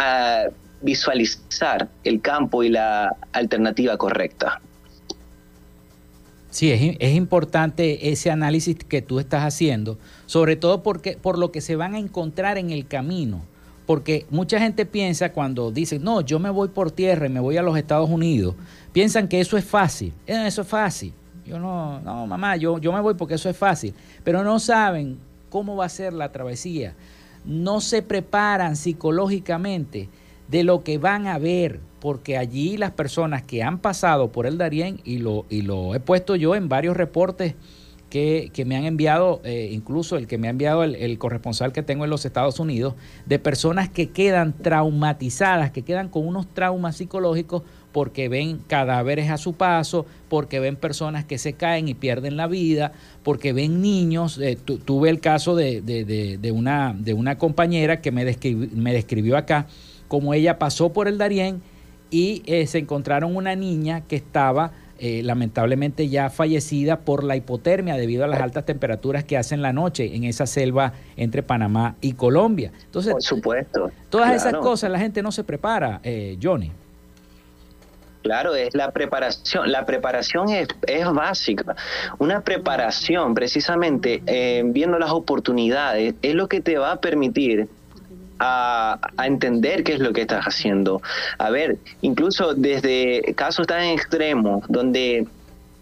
a 0.00 0.48
visualizar 0.80 1.88
el 2.04 2.20
campo 2.20 2.62
y 2.62 2.70
la 2.70 3.16
alternativa 3.32 3.96
correcta. 3.96 4.60
Sí, 6.50 6.96
es, 6.98 7.14
importante 7.14 8.10
ese 8.10 8.30
análisis 8.30 8.76
que 8.76 9.02
tú 9.02 9.20
estás 9.20 9.44
haciendo, 9.44 9.98
sobre 10.26 10.56
todo 10.56 10.82
porque, 10.82 11.16
por 11.16 11.38
lo 11.38 11.52
que 11.52 11.60
se 11.60 11.76
van 11.76 11.94
a 11.94 11.98
encontrar 11.98 12.58
en 12.58 12.70
el 12.70 12.88
camino. 12.88 13.42
Porque 13.86 14.26
mucha 14.30 14.58
gente 14.58 14.84
piensa 14.84 15.32
cuando 15.32 15.70
dice, 15.70 15.98
no, 15.98 16.20
yo 16.22 16.38
me 16.38 16.50
voy 16.50 16.68
por 16.68 16.90
tierra 16.90 17.26
y 17.26 17.28
me 17.28 17.40
voy 17.40 17.56
a 17.56 17.62
los 17.62 17.76
Estados 17.76 18.10
Unidos, 18.10 18.56
piensan 18.92 19.28
que 19.28 19.40
eso 19.40 19.56
es 19.56 19.64
fácil. 19.64 20.12
Eh, 20.26 20.44
eso 20.46 20.62
es 20.62 20.68
fácil. 20.68 21.12
Yo 21.44 21.58
no, 21.58 22.00
no, 22.00 22.26
mamá, 22.26 22.56
yo, 22.56 22.78
yo 22.78 22.92
me 22.92 23.00
voy 23.00 23.14
porque 23.14 23.34
eso 23.34 23.48
es 23.48 23.56
fácil. 23.56 23.94
Pero 24.24 24.42
no 24.42 24.58
saben 24.58 25.18
cómo 25.50 25.76
va 25.76 25.86
a 25.86 25.88
ser 25.88 26.12
la 26.12 26.32
travesía 26.32 26.94
no 27.44 27.80
se 27.80 28.02
preparan 28.02 28.76
psicológicamente 28.76 30.08
de 30.48 30.64
lo 30.64 30.82
que 30.82 30.98
van 30.98 31.26
a 31.26 31.38
ver, 31.38 31.80
porque 32.00 32.36
allí 32.36 32.76
las 32.76 32.90
personas 32.92 33.42
que 33.42 33.62
han 33.62 33.78
pasado 33.78 34.32
por 34.32 34.46
el 34.46 34.58
Darién, 34.58 35.00
y 35.04 35.18
lo, 35.18 35.46
y 35.48 35.62
lo 35.62 35.94
he 35.94 36.00
puesto 36.00 36.36
yo 36.36 36.54
en 36.54 36.68
varios 36.68 36.96
reportes 36.96 37.54
que, 38.10 38.50
me 38.66 38.76
han 38.76 38.84
enviado, 38.84 39.40
eh, 39.44 39.70
incluso 39.72 40.16
el 40.16 40.26
que 40.26 40.36
me 40.36 40.48
ha 40.48 40.50
enviado 40.50 40.82
el, 40.82 40.96
el, 40.96 41.16
corresponsal 41.18 41.72
que 41.72 41.82
tengo 41.82 42.04
en 42.04 42.10
los 42.10 42.24
Estados 42.24 42.58
Unidos, 42.58 42.94
de 43.26 43.38
personas 43.38 43.88
que 43.88 44.10
quedan 44.10 44.52
traumatizadas, 44.52 45.70
que 45.70 45.82
quedan 45.82 46.08
con 46.08 46.26
unos 46.26 46.52
traumas 46.52 46.96
psicológicos 46.96 47.62
porque 47.92 48.28
ven 48.28 48.58
cadáveres 48.66 49.30
a 49.30 49.38
su 49.38 49.54
paso, 49.54 50.06
porque 50.28 50.60
ven 50.60 50.76
personas 50.76 51.24
que 51.24 51.38
se 51.38 51.54
caen 51.54 51.88
y 51.88 51.94
pierden 51.94 52.36
la 52.36 52.46
vida, 52.46 52.92
porque 53.22 53.52
ven 53.52 53.82
niños. 53.82 54.38
Eh, 54.38 54.56
tuve 54.56 55.10
el 55.10 55.20
caso 55.20 55.56
de, 55.56 56.52
una, 56.52 56.94
de 56.98 57.14
una 57.14 57.38
compañera 57.38 58.00
que 58.00 58.12
me, 58.12 58.24
me 58.24 58.92
describió 58.92 59.36
acá 59.36 59.66
como 60.10 60.34
ella 60.34 60.58
pasó 60.58 60.92
por 60.92 61.06
el 61.06 61.18
Darién 61.18 61.62
y 62.10 62.42
eh, 62.46 62.66
se 62.66 62.78
encontraron 62.78 63.36
una 63.36 63.54
niña 63.54 64.02
que 64.02 64.16
estaba 64.16 64.72
eh, 64.98 65.22
lamentablemente 65.22 66.08
ya 66.08 66.28
fallecida 66.28 66.98
por 66.98 67.22
la 67.22 67.36
hipotermia 67.36 67.96
debido 67.96 68.24
a 68.24 68.26
las 68.26 68.40
altas 68.40 68.66
temperaturas 68.66 69.22
que 69.24 69.38
hacen 69.38 69.62
la 69.62 69.72
noche 69.72 70.16
en 70.16 70.24
esa 70.24 70.46
selva 70.46 70.94
entre 71.16 71.44
Panamá 71.44 71.94
y 72.00 72.14
Colombia. 72.14 72.72
Entonces, 72.84 73.12
por 73.12 73.22
supuesto. 73.22 73.90
Todas 74.10 74.34
esas 74.34 74.54
cosas 74.56 74.90
la 74.90 74.98
gente 74.98 75.22
no 75.22 75.30
se 75.30 75.44
prepara, 75.44 76.00
eh, 76.02 76.36
Johnny. 76.42 76.72
Claro, 78.22 78.54
es 78.54 78.74
la 78.74 78.90
preparación. 78.90 79.70
La 79.70 79.86
preparación 79.86 80.50
es, 80.50 80.68
es 80.86 81.10
básica. 81.10 81.74
Una 82.18 82.42
preparación, 82.42 83.34
precisamente, 83.34 84.22
eh, 84.26 84.62
viendo 84.66 84.98
las 84.98 85.10
oportunidades, 85.10 86.14
es 86.20 86.34
lo 86.34 86.48
que 86.48 86.60
te 86.60 86.76
va 86.78 86.92
a 86.92 87.00
permitir 87.00 87.68
a, 88.40 88.98
entender 89.24 89.84
qué 89.84 89.94
es 89.94 90.00
lo 90.00 90.12
que 90.12 90.22
estás 90.22 90.44
haciendo. 90.44 91.02
A 91.38 91.50
ver, 91.50 91.78
incluso 92.00 92.54
desde 92.54 93.34
casos 93.34 93.66
tan 93.66 93.84
extremos, 93.84 94.64
donde 94.68 95.26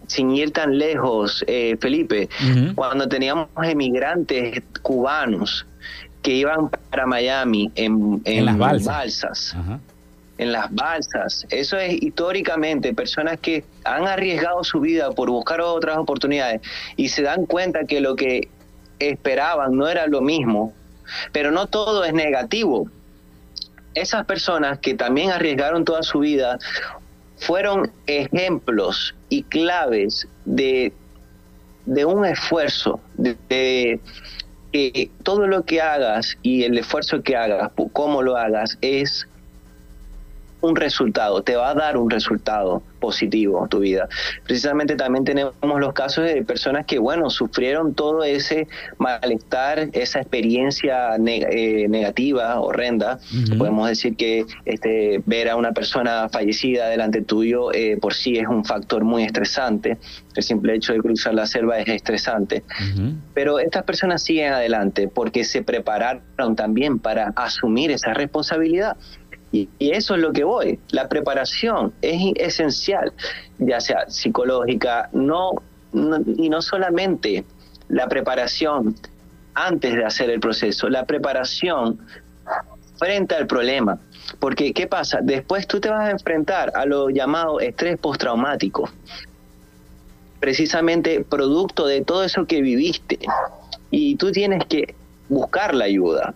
sin 0.07 0.31
ir 0.31 0.51
tan 0.51 0.77
lejos, 0.77 1.43
eh, 1.47 1.77
Felipe, 1.79 2.29
cuando 2.75 3.07
teníamos 3.07 3.47
emigrantes 3.63 4.63
cubanos 4.81 5.65
que 6.21 6.33
iban 6.33 6.69
para 6.89 7.05
Miami 7.05 7.71
en, 7.75 8.21
las 8.45 8.57
balsas. 8.57 9.55
En 10.39 10.51
las 10.51 10.73
balsas. 10.73 11.45
Eso 11.51 11.77
es 11.77 12.01
históricamente 12.01 12.93
personas 12.95 13.39
que 13.39 13.63
han 13.83 14.07
arriesgado 14.07 14.63
su 14.63 14.79
vida 14.79 15.11
por 15.11 15.29
buscar 15.29 15.61
otras 15.61 15.97
oportunidades 15.97 16.61
y 16.95 17.09
se 17.09 17.21
dan 17.21 17.45
cuenta 17.45 17.83
que 17.85 18.01
lo 18.01 18.15
que 18.15 18.47
esperaban 18.97 19.75
no 19.75 19.87
era 19.87 20.07
lo 20.07 20.21
mismo 20.21 20.73
pero 21.31 21.51
no 21.51 21.67
todo 21.67 22.03
es 22.03 22.13
negativo. 22.13 22.89
Esas 23.93 24.25
personas 24.25 24.79
que 24.79 24.93
también 24.93 25.31
arriesgaron 25.31 25.85
toda 25.85 26.03
su 26.03 26.19
vida 26.19 26.59
fueron 27.37 27.91
ejemplos 28.05 29.15
y 29.29 29.43
claves 29.43 30.27
de, 30.45 30.93
de 31.85 32.05
un 32.05 32.25
esfuerzo, 32.25 32.99
de, 33.15 33.99
que 34.71 35.09
todo 35.23 35.47
lo 35.47 35.65
que 35.65 35.81
hagas 35.81 36.37
y 36.43 36.63
el 36.63 36.77
esfuerzo 36.77 37.23
que 37.23 37.35
hagas, 37.35 37.71
cómo 37.93 38.21
lo 38.21 38.37
hagas, 38.37 38.77
es 38.81 39.27
un 40.61 40.75
resultado, 40.75 41.41
te 41.43 41.55
va 41.55 41.69
a 41.69 41.73
dar 41.73 41.97
un 41.97 42.09
resultado 42.09 42.83
positivo 42.99 43.67
tu 43.69 43.79
vida. 43.79 44.07
Precisamente 44.43 44.95
también 44.95 45.23
tenemos 45.23 45.53
los 45.61 45.93
casos 45.93 46.25
de 46.25 46.43
personas 46.43 46.85
que, 46.85 46.99
bueno, 46.99 47.29
sufrieron 47.29 47.93
todo 47.93 48.23
ese 48.23 48.67
malestar, 48.97 49.89
esa 49.93 50.19
experiencia 50.19 51.15
eh, 51.15 51.87
negativa, 51.87 52.59
horrenda. 52.59 53.19
Podemos 53.57 53.87
decir 53.87 54.15
que 54.15 54.45
este, 54.65 55.21
ver 55.25 55.49
a 55.49 55.55
una 55.55 55.71
persona 55.71 56.29
fallecida 56.29 56.89
delante 56.89 57.21
tuyo 57.21 57.73
eh, 57.73 57.97
por 57.99 58.13
sí 58.13 58.37
es 58.37 58.47
un 58.47 58.65
factor 58.65 59.03
muy 59.03 59.23
estresante. 59.23 59.97
El 60.35 60.43
simple 60.43 60.75
hecho 60.75 60.93
de 60.93 60.99
cruzar 60.99 61.33
la 61.33 61.47
selva 61.47 61.79
es 61.79 61.87
estresante. 61.87 62.63
Pero 63.33 63.59
estas 63.59 63.83
personas 63.83 64.23
siguen 64.23 64.53
adelante 64.53 65.07
porque 65.07 65.43
se 65.43 65.63
prepararon 65.63 66.55
también 66.55 66.99
para 66.99 67.33
asumir 67.35 67.91
esa 67.91 68.13
responsabilidad. 68.13 68.97
Y, 69.51 69.69
eso 69.79 70.15
es 70.15 70.21
lo 70.21 70.31
que 70.31 70.43
voy. 70.43 70.79
La 70.91 71.09
preparación 71.09 71.93
es 72.01 72.33
esencial, 72.35 73.13
ya 73.57 73.79
sea 73.81 74.09
psicológica, 74.09 75.09
no, 75.13 75.51
y 76.37 76.49
no 76.49 76.61
solamente 76.61 77.45
la 77.87 78.07
preparación 78.07 78.95
antes 79.55 79.95
de 79.95 80.05
hacer 80.05 80.29
el 80.29 80.39
proceso, 80.39 80.89
la 80.89 81.05
preparación 81.05 81.99
frente 82.97 83.35
al 83.35 83.47
problema. 83.47 83.99
Porque, 84.39 84.73
¿qué 84.73 84.85
pasa? 84.85 85.19
Después 85.21 85.67
tú 85.67 85.79
te 85.79 85.89
vas 85.89 86.07
a 86.07 86.11
enfrentar 86.11 86.71
a 86.75 86.85
lo 86.85 87.09
llamado 87.09 87.59
estrés 87.59 87.97
postraumático, 87.97 88.89
precisamente 90.39 91.23
producto 91.23 91.87
de 91.87 92.01
todo 92.01 92.23
eso 92.23 92.45
que 92.45 92.61
viviste. 92.61 93.19
Y 93.89 94.15
tú 94.17 94.31
tienes 94.31 94.65
que 94.65 94.93
buscar 95.29 95.73
la 95.73 95.85
ayuda. 95.85 96.33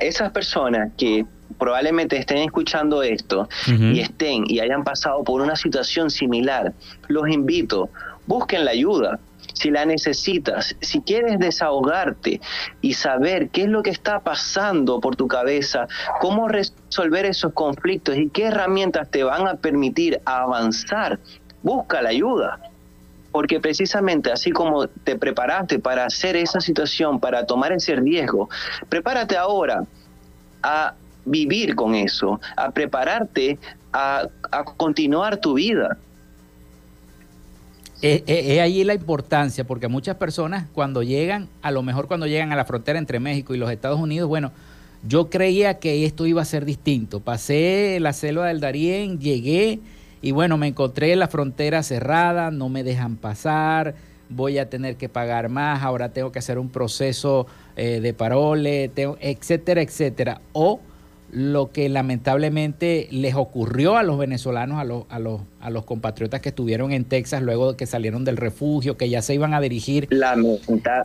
esas 0.00 0.30
personas 0.30 0.92
que 0.96 1.26
probablemente 1.62 2.16
estén 2.16 2.38
escuchando 2.38 3.04
esto 3.04 3.48
y 3.68 4.00
estén 4.00 4.42
y 4.48 4.58
hayan 4.58 4.82
pasado 4.82 5.22
por 5.22 5.40
una 5.40 5.54
situación 5.54 6.10
similar, 6.10 6.72
los 7.06 7.28
invito, 7.28 7.88
busquen 8.26 8.64
la 8.64 8.72
ayuda. 8.72 9.20
Si 9.54 9.70
la 9.70 9.84
necesitas, 9.84 10.74
si 10.80 11.02
quieres 11.02 11.38
desahogarte 11.38 12.40
y 12.80 12.94
saber 12.94 13.50
qué 13.50 13.62
es 13.62 13.68
lo 13.68 13.84
que 13.84 13.90
está 13.90 14.18
pasando 14.20 14.98
por 14.98 15.14
tu 15.14 15.28
cabeza, 15.28 15.86
cómo 16.20 16.48
resolver 16.48 17.26
esos 17.26 17.52
conflictos 17.52 18.16
y 18.16 18.28
qué 18.28 18.46
herramientas 18.46 19.08
te 19.08 19.22
van 19.22 19.46
a 19.46 19.54
permitir 19.54 20.20
avanzar, 20.24 21.20
busca 21.62 22.02
la 22.02 22.08
ayuda 22.08 22.58
porque 23.30 23.60
precisamente 23.60 24.32
así 24.32 24.50
como 24.50 24.88
te 24.88 25.16
preparaste 25.16 25.78
para 25.78 26.06
hacer 26.06 26.34
esa 26.36 26.60
situación, 26.60 27.20
para 27.20 27.46
tomar 27.46 27.72
ese 27.72 27.94
riesgo, 27.94 28.50
prepárate 28.88 29.36
ahora 29.36 29.84
a 30.62 30.94
vivir 31.24 31.74
con 31.74 31.94
eso, 31.94 32.40
a 32.56 32.70
prepararte 32.70 33.58
a, 33.92 34.28
continuar 34.76 35.36
tu 35.38 35.54
vida. 35.54 35.98
Es, 38.00 38.60
ahí 38.60 38.82
la 38.82 38.94
importancia, 38.94 39.64
porque 39.64 39.88
muchas 39.88 40.16
personas 40.16 40.66
cuando 40.72 41.02
llegan, 41.02 41.48
a 41.62 41.70
lo 41.70 41.82
mejor 41.82 42.08
cuando 42.08 42.26
llegan 42.26 42.52
a 42.52 42.56
la 42.56 42.64
frontera 42.64 42.98
entre 42.98 43.20
México 43.20 43.54
y 43.54 43.58
los 43.58 43.70
Estados 43.70 44.00
Unidos, 44.00 44.28
bueno, 44.28 44.50
yo 45.06 45.30
creía 45.30 45.78
que 45.78 46.04
esto 46.04 46.26
iba 46.26 46.42
a 46.42 46.44
ser 46.44 46.64
distinto. 46.64 47.20
Pasé 47.20 47.98
la 48.00 48.12
selva 48.12 48.48
del 48.48 48.60
Darién, 48.60 49.20
llegué 49.20 49.80
y 50.20 50.30
bueno, 50.30 50.56
me 50.56 50.68
encontré 50.68 51.14
la 51.16 51.28
frontera 51.28 51.82
cerrada, 51.82 52.50
no 52.50 52.68
me 52.68 52.84
dejan 52.84 53.16
pasar, 53.16 53.94
voy 54.28 54.58
a 54.58 54.70
tener 54.70 54.96
que 54.96 55.08
pagar 55.08 55.48
más, 55.48 55.82
ahora 55.82 56.12
tengo 56.12 56.32
que 56.32 56.38
hacer 56.38 56.58
un 56.58 56.70
proceso 56.70 57.46
eh, 57.76 58.00
de 58.00 58.14
parole, 58.14 58.90
etcétera, 58.94 59.82
etcétera. 59.82 60.40
O 60.52 60.80
lo 61.32 61.72
que 61.72 61.88
lamentablemente 61.88 63.08
les 63.10 63.34
ocurrió 63.34 63.96
a 63.96 64.02
los 64.02 64.18
venezolanos, 64.18 64.78
a 64.78 64.84
los, 64.84 65.04
a 65.08 65.18
los, 65.18 65.40
a 65.62 65.70
los 65.70 65.84
compatriotas 65.84 66.40
que 66.40 66.48
estuvieron 66.48 66.92
en 66.92 67.04
Texas 67.04 67.40
luego 67.40 67.72
de 67.72 67.76
que 67.76 67.86
salieron 67.86 68.24
del 68.24 68.36
refugio, 68.36 68.96
que 68.96 69.08
ya 69.08 69.22
se 69.22 69.34
iban 69.34 69.54
a 69.54 69.60
dirigir. 69.60 70.08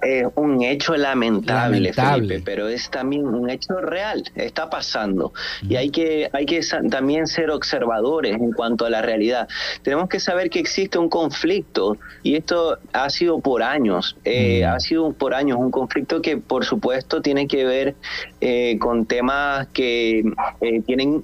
es 0.01 0.27
un 0.35 0.63
hecho 0.63 0.95
lamentable, 0.97 1.93
Felipe, 1.93 2.41
pero 2.43 2.67
es 2.67 2.89
también 2.89 3.27
un 3.27 3.49
hecho 3.49 3.79
real, 3.79 4.23
está 4.35 4.69
pasando. 4.69 5.31
Y 5.61 5.75
hay 5.75 5.91
que, 5.91 6.29
hay 6.33 6.45
que 6.45 6.61
también 6.89 7.27
ser 7.27 7.51
observadores 7.51 8.35
en 8.35 8.51
cuanto 8.51 8.85
a 8.85 8.89
la 8.89 9.03
realidad. 9.03 9.47
Tenemos 9.83 10.09
que 10.09 10.19
saber 10.19 10.49
que 10.49 10.59
existe 10.59 10.97
un 10.97 11.09
conflicto 11.09 11.97
y 12.23 12.35
esto 12.35 12.79
ha 12.93 13.09
sido 13.11 13.39
por 13.39 13.61
años, 13.61 14.17
eh, 14.25 14.65
ha 14.65 14.79
sido 14.79 15.13
por 15.13 15.35
años 15.35 15.59
un 15.59 15.69
conflicto 15.69 16.21
que 16.21 16.37
por 16.37 16.65
supuesto 16.65 17.21
tiene 17.21 17.47
que 17.47 17.63
ver 17.63 17.95
eh, 18.41 18.77
con 18.79 19.05
temas 19.05 19.67
que 19.67 20.23
eh, 20.61 20.81
tienen 20.85 21.23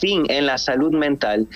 fin 0.00 0.24
en 0.28 0.46
la 0.46 0.58
salud 0.58 0.92
mental, 0.92 1.46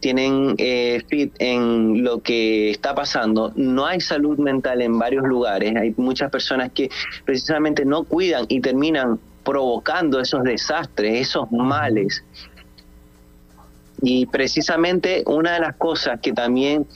tienen 0.00 0.54
eh, 0.58 1.02
fit 1.08 1.32
en 1.38 2.04
lo 2.04 2.20
que 2.20 2.70
está 2.70 2.94
pasando. 2.94 3.52
No 3.56 3.86
hay 3.86 4.00
salud 4.00 4.38
mental 4.38 4.82
en 4.82 4.98
varios 4.98 5.24
lugares. 5.24 5.74
Hay 5.76 5.94
muchas 5.96 6.30
personas 6.30 6.72
que 6.72 6.90
precisamente 7.24 7.84
no 7.84 8.04
cuidan 8.04 8.46
y 8.48 8.60
terminan 8.60 9.18
provocando 9.44 10.20
esos 10.20 10.42
desastres, 10.44 11.28
esos 11.28 11.50
males. 11.50 12.22
Y 14.02 14.26
precisamente 14.26 15.22
una 15.26 15.54
de 15.54 15.60
las 15.60 15.76
cosas 15.76 16.20
que 16.20 16.32
también 16.32 16.86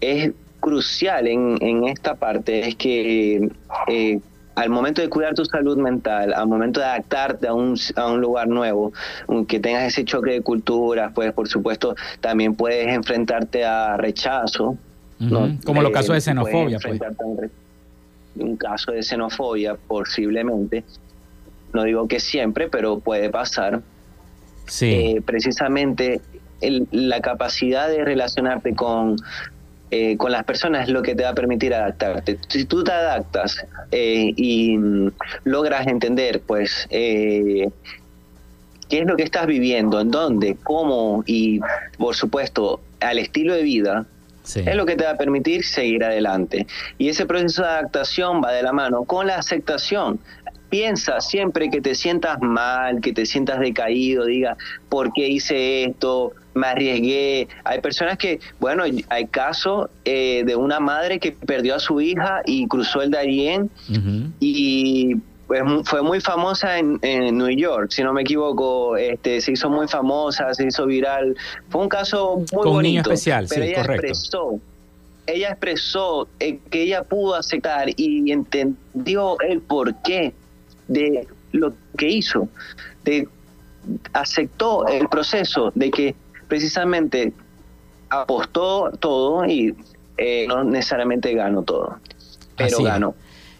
es 0.00 0.32
crucial 0.60 1.26
en, 1.26 1.84
esta 1.84 2.14
parte 2.16 2.68
es 2.68 2.74
que 2.74 3.48
eh, 3.88 4.20
al 4.58 4.70
momento 4.70 5.00
de 5.00 5.08
cuidar 5.08 5.34
tu 5.34 5.44
salud 5.44 5.78
mental, 5.78 6.32
al 6.34 6.48
momento 6.48 6.80
de 6.80 6.86
adaptarte 6.86 7.46
a 7.46 7.54
un, 7.54 7.76
a 7.94 8.10
un 8.10 8.20
lugar 8.20 8.48
nuevo, 8.48 8.92
que 9.46 9.60
tengas 9.60 9.84
ese 9.84 10.04
choque 10.04 10.32
de 10.32 10.40
culturas, 10.42 11.12
pues 11.14 11.32
por 11.32 11.48
supuesto 11.48 11.94
también 12.20 12.56
puedes 12.56 12.88
enfrentarte 12.88 13.64
a 13.64 13.96
rechazo. 13.96 14.76
Como 15.64 15.82
los 15.82 15.92
casos 15.92 16.14
de 16.16 16.20
xenofobia. 16.20 16.78
Pues. 16.80 17.00
Un, 18.34 18.56
caso 18.56 18.90
de 18.90 19.02
xenofobia 19.02 19.76
posiblemente. 19.76 20.82
No 21.72 21.84
digo 21.84 22.08
que 22.08 22.18
siempre, 22.18 22.68
pero 22.68 22.98
puede 22.98 23.30
pasar. 23.30 23.80
Sí. 24.66 24.90
Eh, 24.90 25.22
precisamente 25.24 26.20
la 26.90 27.20
capacidad 27.20 27.88
de 27.88 28.04
relacionarte 28.04 28.74
con 28.74 29.16
eh, 29.90 30.16
con 30.16 30.32
las 30.32 30.44
personas 30.44 30.88
es 30.88 30.92
lo 30.92 31.02
que 31.02 31.14
te 31.14 31.22
va 31.22 31.30
a 31.30 31.34
permitir 31.34 31.74
adaptarte. 31.74 32.38
Si 32.48 32.64
tú 32.64 32.84
te 32.84 32.92
adaptas 32.92 33.64
eh, 33.90 34.32
y 34.36 34.76
logras 35.44 35.86
entender, 35.86 36.42
pues, 36.46 36.86
eh, 36.90 37.70
qué 38.88 39.00
es 39.00 39.06
lo 39.06 39.16
que 39.16 39.22
estás 39.22 39.46
viviendo, 39.46 40.00
en 40.00 40.10
dónde, 40.10 40.56
cómo 40.62 41.22
y, 41.26 41.60
por 41.98 42.14
supuesto, 42.14 42.80
al 43.00 43.18
estilo 43.18 43.54
de 43.54 43.62
vida, 43.62 44.06
es 44.56 44.76
lo 44.76 44.86
que 44.86 44.96
te 44.96 45.04
va 45.04 45.10
a 45.10 45.16
permitir 45.16 45.64
seguir 45.64 46.04
adelante. 46.04 46.66
Y 46.96 47.08
ese 47.08 47.26
proceso 47.26 47.62
de 47.62 47.68
adaptación 47.68 48.42
va 48.42 48.52
de 48.52 48.62
la 48.62 48.72
mano 48.72 49.04
con 49.04 49.26
la 49.26 49.36
aceptación. 49.36 50.20
Piensa 50.70 51.20
siempre 51.20 51.70
que 51.70 51.80
te 51.80 51.94
sientas 51.94 52.38
mal, 52.40 53.00
que 53.00 53.12
te 53.12 53.24
sientas 53.26 53.60
decaído, 53.60 54.26
diga, 54.26 54.56
¿por 54.88 55.12
qué 55.12 55.28
hice 55.28 55.84
esto? 55.84 56.32
Me 56.54 56.66
arriesgué. 56.66 57.48
Hay 57.64 57.80
personas 57.80 58.18
que, 58.18 58.40
bueno, 58.60 58.82
hay 58.82 59.26
casos 59.26 59.88
eh, 60.04 60.42
de 60.44 60.56
una 60.56 60.80
madre 60.80 61.18
que 61.20 61.32
perdió 61.32 61.76
a 61.76 61.78
su 61.78 62.00
hija 62.00 62.42
y 62.44 62.66
cruzó 62.66 63.00
el 63.00 63.10
Darién 63.10 63.70
y 64.40 65.16
pues, 65.48 65.62
fue 65.84 66.02
muy 66.02 66.20
famosa 66.20 66.78
en, 66.78 66.98
New 67.00 67.48
York, 67.48 67.90
si 67.90 68.02
no 68.02 68.12
me 68.12 68.20
equivoco, 68.20 68.98
este, 68.98 69.40
se 69.40 69.52
hizo 69.52 69.70
muy 69.70 69.88
famosa, 69.88 70.52
se 70.52 70.66
hizo 70.66 70.84
viral. 70.84 71.34
Fue 71.70 71.80
un 71.80 71.88
caso 71.88 72.36
muy 72.36 72.46
Con 72.46 72.64
bonito. 72.64 72.82
niño 72.82 73.00
especial, 73.00 73.46
pero 73.48 73.64
sí, 73.64 73.70
ella 73.70 73.80
expresó, 73.80 74.60
ella 75.26 75.48
expresó 75.48 76.28
eh, 76.38 76.58
que 76.70 76.82
ella 76.82 77.02
pudo 77.02 77.34
aceptar 77.34 77.88
y 77.96 78.30
entendió 78.30 79.40
el 79.40 79.62
porqué 79.62 80.34
de 80.88 81.26
lo 81.52 81.72
que 81.96 82.08
hizo, 82.08 82.48
de 83.04 83.28
aceptó 84.12 84.86
el 84.86 85.08
proceso 85.08 85.72
de 85.74 85.90
que 85.90 86.14
precisamente 86.48 87.32
apostó 88.10 88.90
todo 88.98 89.46
y 89.46 89.74
eh, 90.16 90.46
no 90.48 90.64
necesariamente 90.64 91.32
ganó 91.34 91.62
todo, 91.62 91.98
pero 92.56 92.82
ganó. 92.82 93.14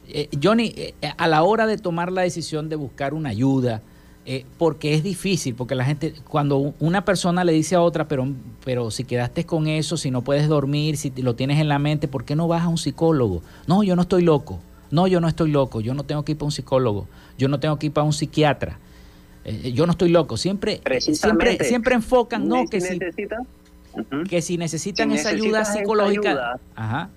Eh, 0.09 0.29
Johnny, 0.43 0.72
eh, 0.76 0.95
a 1.16 1.29
la 1.29 1.43
hora 1.43 1.66
de 1.66 1.76
tomar 1.76 2.11
la 2.11 2.22
decisión 2.22 2.68
de 2.68 2.76
buscar 2.76 3.12
una 3.14 3.29
ayuda, 3.29 3.83
eh, 4.31 4.45
porque 4.59 4.93
es 4.93 5.03
difícil, 5.03 5.55
porque 5.55 5.74
la 5.74 5.87
gente, 5.87 6.12
cuando 6.29 6.74
una 6.81 7.05
persona 7.05 7.45
le 7.45 7.53
dice 7.53 7.76
a 7.76 7.81
otra, 7.81 8.09
pero, 8.09 8.29
pero 8.62 8.91
si 8.91 9.05
quedaste 9.05 9.47
con 9.47 9.68
eso, 9.68 9.97
si 9.97 10.11
no 10.11 10.22
puedes 10.22 10.49
dormir, 10.49 10.99
si 10.99 11.11
lo 11.22 11.35
tienes 11.35 11.59
en 11.61 11.68
la 11.68 11.79
mente, 11.79 12.09
¿por 12.09 12.24
qué 12.24 12.37
no 12.37 12.47
vas 12.47 12.64
a 12.64 12.68
un 12.68 12.76
psicólogo? 12.76 13.43
No, 13.66 13.83
yo 13.83 13.97
no 13.97 14.03
estoy 14.03 14.22
loco. 14.22 14.61
No, 14.91 15.07
yo 15.07 15.20
no 15.20 15.28
estoy 15.28 15.51
loco. 15.51 15.80
Yo 15.80 15.95
no 15.95 16.05
tengo 16.05 16.24
que 16.24 16.32
ir 16.32 16.39
para 16.39 16.47
un 16.47 16.53
psicólogo. 16.53 17.09
Yo 17.36 17.49
no 17.49 17.61
tengo 17.61 17.78
que 17.78 17.86
ir 17.86 17.93
para 17.93 18.05
un 18.05 18.12
psiquiatra. 18.12 18.78
yo 19.72 19.86
no 19.86 19.93
estoy 19.93 20.11
loco. 20.11 20.36
Siempre, 20.36 20.80
siempre, 21.01 21.59
siempre 21.64 21.95
enfocan, 21.95 22.49
no, 22.49 22.64
que 22.66 22.80
si, 22.80 22.99
que 24.28 24.43
si 24.43 24.59
necesitan 24.59 25.11
esa 25.12 25.30
ayuda 25.30 25.64
psicológica. 25.64 26.59
ajá, 26.74 27.11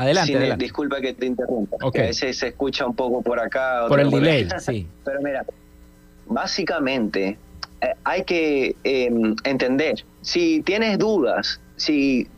Adelante, 0.00 0.56
Disculpa 0.56 0.98
que 1.00 1.12
te 1.12 1.26
interrumpa. 1.26 1.76
a 1.82 1.90
veces 1.90 2.38
se 2.38 2.48
escucha 2.48 2.86
un 2.86 2.94
poco 2.94 3.20
por 3.20 3.38
acá. 3.38 3.84
Por 3.86 4.00
el 4.00 4.10
delay, 4.10 4.48
sí. 4.58 4.86
Pero 5.04 5.20
mira, 5.20 5.44
básicamente 6.26 7.36
eh, 7.82 7.94
hay 8.04 8.24
que 8.24 8.76
em, 8.82 9.36
entender, 9.44 10.02
si 10.22 10.62
tienes 10.62 10.98
dudas, 10.98 11.60
si 11.76 12.28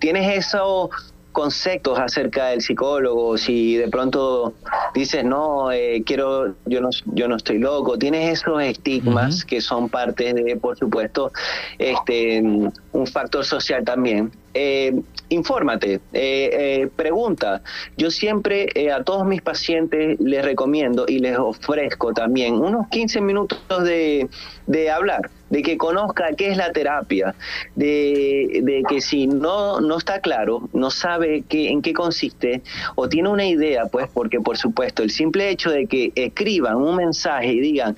tienes 0.00 0.36
esos 0.36 0.90
conceptos 1.36 1.98
acerca 1.98 2.46
del 2.46 2.62
psicólogo, 2.62 3.36
si 3.36 3.76
de 3.76 3.88
pronto 3.88 4.54
dices, 4.94 5.22
no, 5.22 5.70
eh, 5.70 6.02
quiero, 6.06 6.54
yo 6.64 6.80
no, 6.80 6.88
yo 7.12 7.28
no 7.28 7.36
estoy 7.36 7.58
loco, 7.58 7.98
tienes 7.98 8.40
esos 8.40 8.62
estigmas 8.62 9.44
que 9.44 9.60
son 9.60 9.90
parte 9.90 10.32
de, 10.32 10.56
por 10.56 10.78
supuesto, 10.78 11.32
este, 11.78 12.40
un 12.40 13.06
factor 13.06 13.44
social 13.44 13.84
también. 13.84 14.32
Eh, 14.54 14.98
infórmate, 15.28 15.94
eh, 15.94 16.00
eh, 16.12 16.88
pregunta. 16.94 17.62
Yo 17.96 18.10
siempre 18.10 18.68
eh, 18.74 18.90
a 18.90 19.02
todos 19.02 19.26
mis 19.26 19.42
pacientes 19.42 20.18
les 20.20 20.44
recomiendo 20.44 21.04
y 21.06 21.18
les 21.18 21.38
ofrezco 21.38 22.12
también 22.12 22.54
unos 22.54 22.88
15 22.88 23.20
minutos 23.20 23.58
de, 23.84 24.28
de 24.66 24.90
hablar, 24.90 25.30
de 25.50 25.62
que 25.62 25.76
conozca 25.76 26.28
qué 26.36 26.50
es 26.50 26.56
la 26.56 26.72
terapia, 26.72 27.34
de, 27.74 28.82
que 28.88 29.00
si 29.00 29.26
no, 29.26 29.80
no 29.80 29.98
está 29.98 30.20
claro, 30.20 30.68
no 30.72 30.90
sabe 30.90 31.44
qué, 31.48 31.68
en 31.68 31.82
qué 31.82 31.92
consiste 31.92 32.62
o 32.94 33.08
tiene 33.08 33.28
una 33.28 33.46
idea, 33.46 33.86
pues 33.86 34.08
porque 34.12 34.40
por 34.40 34.56
supuesto 34.56 35.02
el 35.02 35.10
simple 35.10 35.50
hecho 35.50 35.70
de 35.70 35.86
que 35.86 36.12
escriban 36.14 36.76
un 36.76 36.96
mensaje 36.96 37.52
y 37.52 37.60
digan, 37.60 37.96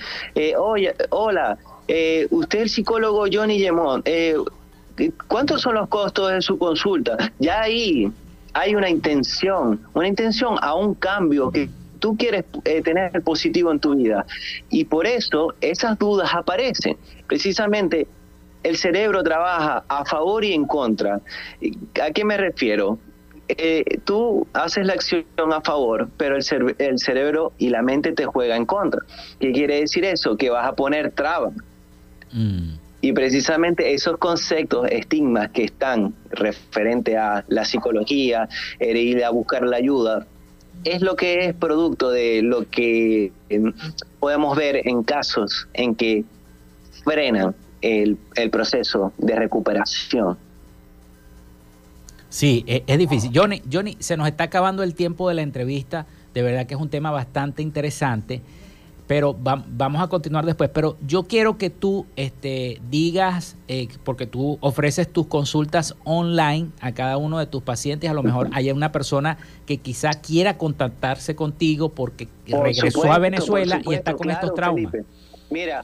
oye, 0.59 0.95
hola, 1.11 1.59
usted 2.31 2.59
es 2.59 2.63
el 2.63 2.69
psicólogo 2.69 3.27
Johnny 3.33 3.59
Gemón, 3.59 4.03
¿cuántos 5.27 5.63
son 5.63 5.75
los 5.75 5.89
costos 5.89 6.33
de 6.33 6.43
su 6.43 6.59
consulta? 6.59 7.17
Ya 7.39 7.63
ahí 7.63 8.11
hay 8.53 8.75
una 8.75 8.91
intención, 8.91 9.81
una 9.95 10.09
intención 10.09 10.57
a 10.61 10.75
un 10.75 10.95
cambio 10.95 11.51
que 11.51 11.69
tú 11.99 12.17
quieres 12.17 12.45
eh, 12.65 12.83
tener 12.83 13.23
positivo 13.23 13.71
en 13.73 13.81
tu 13.81 13.95
vida. 13.95 14.25
Y 14.71 14.85
por 14.85 15.07
eso 15.07 15.55
esas 15.61 15.99
dudas 15.99 16.31
aparecen. 16.35 16.97
Precisamente 17.29 18.09
el 18.63 18.77
cerebro 18.77 19.23
trabaja 19.23 19.85
a 19.89 20.05
favor 20.05 20.45
y 20.45 20.53
en 20.53 20.67
contra. 20.67 21.21
¿A 22.03 22.11
qué 22.11 22.25
me 22.25 22.37
refiero? 22.37 22.99
Eh, 23.49 23.85
tú 24.05 24.47
haces 24.53 24.85
la 24.85 24.95
acción 24.95 25.25
a 25.53 25.61
favor, 25.61 26.09
pero 26.17 26.37
el, 26.37 26.75
el 26.79 26.99
cerebro 26.99 27.53
y 27.59 27.71
la 27.71 27.83
mente 27.83 28.13
te 28.13 28.27
juega 28.27 28.57
en 28.57 28.67
contra. 28.67 29.01
¿Qué 29.39 29.53
quiere 29.53 29.81
decir 29.81 30.05
eso? 30.05 30.37
Que 30.37 30.51
vas 30.51 30.67
a 30.67 30.73
poner 30.73 31.13
trabas. 31.13 31.55
Mm. 32.33 32.75
Y 33.01 33.13
precisamente 33.13 33.95
esos 33.95 34.19
conceptos, 34.19 34.89
estigmas 34.91 35.51
que 35.51 35.65
están 35.65 36.15
referente 36.31 37.17
a 37.17 37.45
la 37.49 37.65
psicología, 37.65 38.49
el 38.81 38.97
ir 38.97 39.25
a 39.25 39.31
buscar 39.31 39.63
la 39.63 39.77
ayuda, 39.77 40.27
es 40.85 41.01
lo 41.01 41.17
que 41.17 41.47
es 41.47 41.55
producto 41.55 42.11
de 42.11 42.43
lo 42.43 42.69
que 42.69 43.33
em, 43.49 43.73
podemos 44.21 44.57
ver 44.57 44.87
en 44.89 45.05
casos 45.05 45.69
en 45.75 45.95
que 45.95 46.25
frenan 47.09 47.55
el, 47.81 48.19
proceso 48.51 49.13
de 49.19 49.37
recuperación. 49.37 50.37
Sí, 52.29 52.65
es, 52.67 52.83
es, 52.87 52.99
difícil. 52.99 53.31
Johnny, 53.35 53.63
Johnny, 53.73 53.97
se 54.01 54.17
nos 54.17 54.29
está 54.29 54.45
acabando 54.45 54.83
el 54.83 54.95
tiempo 54.95 55.29
de 55.29 55.35
la 55.35 55.43
entrevista. 55.43 56.07
De 56.35 56.43
verdad 56.43 56.67
que 56.67 56.75
es 56.75 56.81
un 56.81 56.91
tema 56.91 57.11
bastante 57.11 57.63
interesante 57.63 58.43
pero 59.09 59.35
vamos 59.35 60.03
a 60.03 60.07
continuar 60.09 60.45
después. 60.45 60.71
Pero 60.73 60.99
yo 61.05 61.25
quiero 61.25 61.57
que 61.57 61.71
tú 61.71 62.07
este, 62.15 62.79
digas, 62.91 63.57
eh, 63.67 63.89
porque 64.05 64.27
tú 64.27 64.59
ofreces 64.61 65.11
tus 65.11 65.27
consultas 65.27 65.97
online 66.05 66.69
a 66.81 66.93
cada 66.93 67.17
uno 67.17 67.39
de 67.39 67.47
tus 67.47 67.63
pacientes, 67.63 68.09
a 68.09 68.13
lo 68.13 68.23
mejor 68.23 68.51
hay 68.53 68.71
una 68.71 68.93
persona 68.93 69.39
que 69.65 69.79
quizá 69.79 70.11
quiera 70.11 70.59
contactarse 70.59 71.35
contigo 71.35 71.89
porque 71.89 72.29
regresó 72.47 73.11
a 73.11 73.19
Venezuela 73.19 73.81
y 73.85 73.95
está 73.95 74.13
con 74.13 74.31
estos 74.31 74.55
traumas. 74.55 74.93
Mira, 75.51 75.83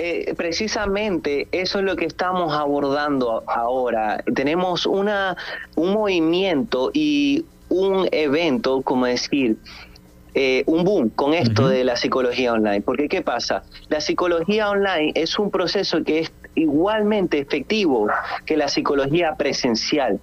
eh, 0.00 0.32
precisamente 0.36 1.48
eso 1.50 1.80
es 1.80 1.84
lo 1.84 1.96
que 1.96 2.04
estamos 2.04 2.54
abordando 2.54 3.42
ahora. 3.48 4.22
Tenemos 4.32 4.86
una, 4.86 5.36
un 5.74 5.92
movimiento 5.92 6.92
y 6.94 7.44
un 7.68 8.08
evento, 8.12 8.82
como 8.82 9.06
decir, 9.06 9.56
eh, 10.34 10.62
un 10.66 10.84
boom 10.84 11.08
con 11.10 11.34
esto 11.34 11.66
de 11.66 11.82
la 11.82 11.96
psicología 11.96 12.52
online. 12.52 12.80
Porque 12.80 13.08
¿qué 13.08 13.22
pasa? 13.22 13.64
La 13.88 14.00
psicología 14.00 14.70
online 14.70 15.10
es 15.16 15.36
un 15.36 15.50
proceso 15.50 16.04
que 16.04 16.20
es 16.20 16.32
igualmente 16.54 17.40
efectivo 17.40 18.06
que 18.46 18.56
la 18.56 18.68
psicología 18.68 19.34
presencial. 19.34 20.20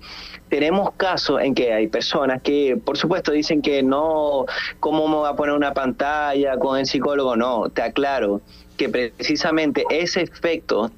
Tenemos 0.47 0.91
casos 0.95 1.41
en 1.41 1.53
que 1.53 1.73
hay 1.73 1.87
personas 1.87 2.41
que, 2.41 2.77
por 2.77 2.97
supuesto, 2.97 3.33
dicen 3.33 3.61
que 3.61 3.83
no, 3.83 4.45
¿cómo 4.79 5.09
me 5.09 5.15
voy 5.15 5.29
a 5.29 5.33
poner 5.33 5.53
una 5.53 5.73
pantalla 5.73 6.55
con 6.57 6.79
el 6.79 6.85
psicólogo? 6.85 7.35
No, 7.35 7.69
te 7.69 7.81
aclaro 7.81 8.39
que 8.77 8.89
precisamente 8.89 9.83
ese 9.89 10.21
efecto 10.21 10.91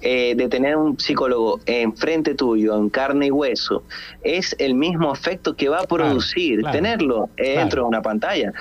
eh, 0.00 0.34
de 0.36 0.48
tener 0.48 0.76
un 0.76 0.98
psicólogo 0.98 1.60
enfrente 1.66 2.34
tuyo, 2.34 2.76
en 2.76 2.88
carne 2.88 3.26
y 3.26 3.30
hueso, 3.32 3.82
es 4.22 4.54
el 4.60 4.74
mismo 4.74 5.12
efecto 5.12 5.56
que 5.56 5.68
va 5.68 5.80
a 5.80 5.86
producir 5.86 6.62
tenerlo 6.70 7.28
dentro 7.36 7.82
de 7.82 7.88
una 7.88 8.00
pantalla. 8.00 8.52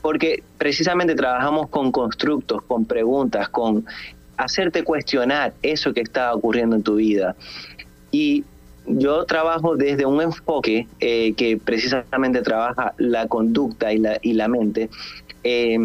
Porque 0.00 0.44
precisamente 0.56 1.16
trabajamos 1.16 1.68
con 1.70 1.90
constructos, 1.90 2.62
con 2.62 2.84
preguntas, 2.84 3.48
con 3.48 3.84
hacerte 4.36 4.84
cuestionar 4.84 5.54
eso 5.62 5.92
que 5.92 6.02
está 6.02 6.32
ocurriendo 6.32 6.76
en 6.76 6.84
tu 6.84 6.94
vida. 6.94 7.34
Y 8.12 8.44
yo 8.86 9.24
trabajo 9.24 9.76
desde 9.76 10.06
un 10.06 10.22
enfoque 10.22 10.86
eh, 11.00 11.34
que 11.34 11.56
precisamente 11.56 12.42
trabaja 12.42 12.94
la 12.96 13.26
conducta 13.26 13.92
y 13.92 13.98
la, 13.98 14.18
y 14.22 14.34
la 14.34 14.46
mente. 14.46 14.88
Eh, 15.42 15.78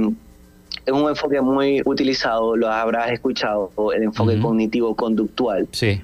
es 0.85 0.93
un 0.93 1.09
enfoque 1.09 1.41
muy 1.41 1.81
utilizado, 1.85 2.55
lo 2.55 2.69
habrás 2.69 3.11
escuchado, 3.11 3.71
el 3.95 4.03
enfoque 4.03 4.39
cognitivo-conductual. 4.39 5.67
Sí. 5.71 6.01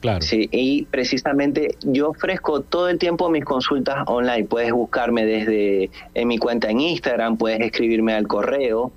Claro. 0.00 0.22
Sí, 0.22 0.48
y 0.50 0.84
precisamente 0.86 1.76
yo 1.82 2.08
ofrezco 2.08 2.62
todo 2.62 2.88
el 2.88 2.98
tiempo 2.98 3.28
mis 3.28 3.44
consultas 3.44 4.04
online. 4.06 4.44
Puedes 4.44 4.72
buscarme 4.72 5.26
desde 5.26 5.90
en 6.14 6.28
mi 6.28 6.38
cuenta 6.38 6.70
en 6.70 6.80
Instagram, 6.80 7.36
puedes 7.36 7.60
escribirme 7.60 8.14
al 8.14 8.26
correo, 8.26 8.92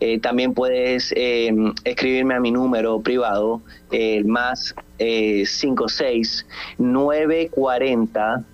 eh, 0.00 0.18
también 0.18 0.52
puedes 0.52 1.14
em, 1.16 1.72
escribirme 1.84 2.34
a 2.34 2.40
mi 2.40 2.50
número 2.50 3.00
privado, 3.00 3.62
el 3.92 4.24
más 4.24 4.74
eh, 4.98 5.44
56 5.46 6.46
940 6.78 8.44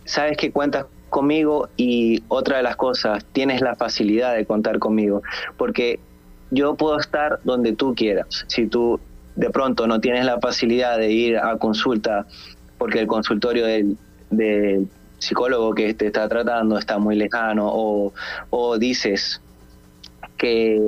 Sabes 0.05 0.37
que 0.37 0.51
cuentas 0.51 0.87
conmigo 1.11 1.69
y 1.77 2.23
otra 2.29 2.57
de 2.59 2.63
las 2.63 2.77
cosas, 2.77 3.25
tienes 3.33 3.61
la 3.61 3.75
facilidad 3.75 4.35
de 4.35 4.47
contar 4.47 4.79
conmigo, 4.79 5.23
porque 5.57 6.01
yo 6.51 6.75
puedo 6.75 6.99
estar 6.99 7.41
donde 7.45 7.75
tú 7.75 7.95
quieras. 7.95 8.45
Si 8.49 8.67
tú 8.67 8.99
de 9.37 9.51
pronto 9.51 9.87
no 9.87 10.01
tienes 10.01 10.25
la 10.25 10.39
facilidad 10.39 10.99
de 10.99 11.11
ir 11.11 11.39
a 11.39 11.57
consulta 11.57 12.27
porque 12.79 13.01
el 13.01 13.07
consultorio 13.07 13.67
del, 13.67 13.97
psicólogo 15.19 15.75
que 15.75 15.93
te 15.93 16.07
está 16.07 16.27
tratando 16.31 16.79
está 16.79 16.99
muy 16.99 17.15
lejano 17.15 17.69
o, 17.71 18.79
dices 18.79 19.43
que 20.39 20.81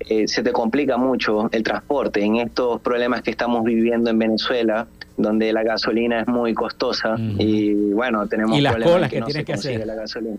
eh, 0.00 0.26
se 0.26 0.42
te 0.42 0.50
complica 0.50 0.96
mucho 0.96 1.48
el 1.52 1.62
transporte 1.62 2.20
en 2.24 2.36
estos 2.36 2.80
problemas 2.80 3.22
que 3.22 3.30
estamos 3.30 3.62
viviendo 3.62 4.10
en 4.10 4.18
Venezuela, 4.18 4.88
donde 5.16 5.52
la 5.52 5.62
gasolina 5.62 6.20
es 6.20 6.26
muy 6.26 6.54
costosa 6.54 7.16
y 7.18 7.92
bueno, 7.92 8.26
tenemos 8.26 8.58
y 8.58 8.60
las 8.60 8.76
colas 8.76 9.10
que, 9.10 9.22
tienes 9.22 9.44
que 9.44 9.52
hacer 9.52 9.86
la 9.86 9.94
gasolina. 9.94 10.36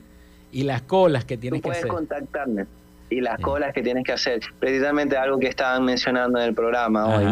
Y 0.51 0.63
las 0.63 0.81
colas 0.83 1.25
que 1.25 1.37
tienes 1.37 1.61
que 1.61 1.69
hacer. 1.69 1.87
Puedes 1.87 1.95
contactarme 1.95 2.65
y 3.09 3.21
las 3.21 3.39
colas 3.39 3.73
que 3.73 3.81
tienes 3.81 4.03
que 4.03 4.13
hacer. 4.13 4.39
Precisamente 4.59 5.17
algo 5.17 5.39
que 5.39 5.47
estaban 5.47 5.83
mencionando 5.83 6.39
en 6.39 6.45
el 6.45 6.53
programa 6.53 7.05
hoy. 7.07 7.25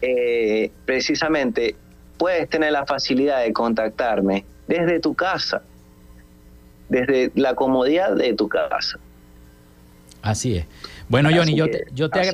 Eh, 0.00 0.70
precisamente 0.84 1.74
puedes 2.16 2.48
tener 2.48 2.72
la 2.72 2.86
facilidad 2.86 3.42
de 3.42 3.52
contactarme 3.52 4.44
desde 4.66 5.00
tu 5.00 5.14
casa, 5.14 5.62
desde 6.88 7.32
la 7.34 7.54
comodidad 7.54 8.14
de 8.14 8.34
tu 8.34 8.48
casa. 8.48 8.98
Así 10.22 10.56
es. 10.56 10.66
Bueno, 11.08 11.30
Johnny, 11.32 11.54
yo 11.54 11.70
te, 11.70 11.86
yo 11.92 12.10
te, 12.10 12.32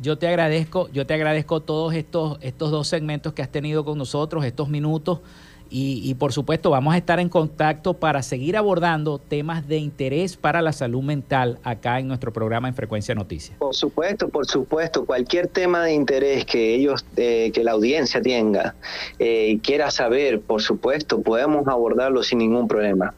yo 0.00 0.18
te 0.18 0.28
agradezco, 0.28 0.88
yo 0.92 1.06
te 1.06 1.14
agradezco 1.14 1.60
todos 1.60 1.94
estos, 1.94 2.38
estos 2.40 2.70
dos 2.70 2.88
segmentos 2.88 3.32
que 3.32 3.42
has 3.42 3.50
tenido 3.50 3.84
con 3.84 3.98
nosotros, 3.98 4.44
estos 4.44 4.68
minutos. 4.68 5.20
Y, 5.68 6.14
por 6.14 6.32
supuesto 6.32 6.70
vamos 6.70 6.94
a 6.94 6.96
estar 6.96 7.18
en 7.18 7.28
contacto 7.28 7.94
para 7.94 8.22
seguir 8.22 8.56
abordando 8.56 9.18
temas 9.18 9.66
de 9.66 9.78
interés 9.78 10.36
para 10.36 10.62
la 10.62 10.72
salud 10.72 11.02
mental 11.02 11.58
acá 11.64 11.98
en 11.98 12.06
nuestro 12.06 12.32
programa 12.32 12.68
en 12.68 12.74
Frecuencia 12.74 13.16
Noticias. 13.16 13.58
Por 13.58 13.74
supuesto, 13.74 14.28
por 14.28 14.46
supuesto, 14.46 15.04
cualquier 15.04 15.48
tema 15.48 15.82
de 15.82 15.92
interés 15.92 16.44
que 16.44 16.76
ellos, 16.76 17.04
eh, 17.16 17.50
que 17.52 17.64
la 17.64 17.72
audiencia 17.72 18.22
tenga 18.22 18.76
eh, 19.18 19.48
y 19.50 19.58
quiera 19.58 19.90
saber, 19.90 20.40
por 20.40 20.62
supuesto, 20.62 21.20
podemos 21.20 21.66
abordarlo 21.66 22.22
sin 22.22 22.38
ningún 22.38 22.68
problema. 22.68 23.12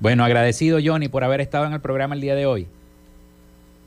Bueno, 0.00 0.24
agradecido 0.24 0.78
Johnny 0.82 1.08
por 1.08 1.22
haber 1.22 1.42
estado 1.42 1.66
en 1.66 1.74
el 1.74 1.80
programa 1.80 2.14
el 2.14 2.22
día 2.22 2.34
de 2.34 2.46
hoy. 2.46 2.66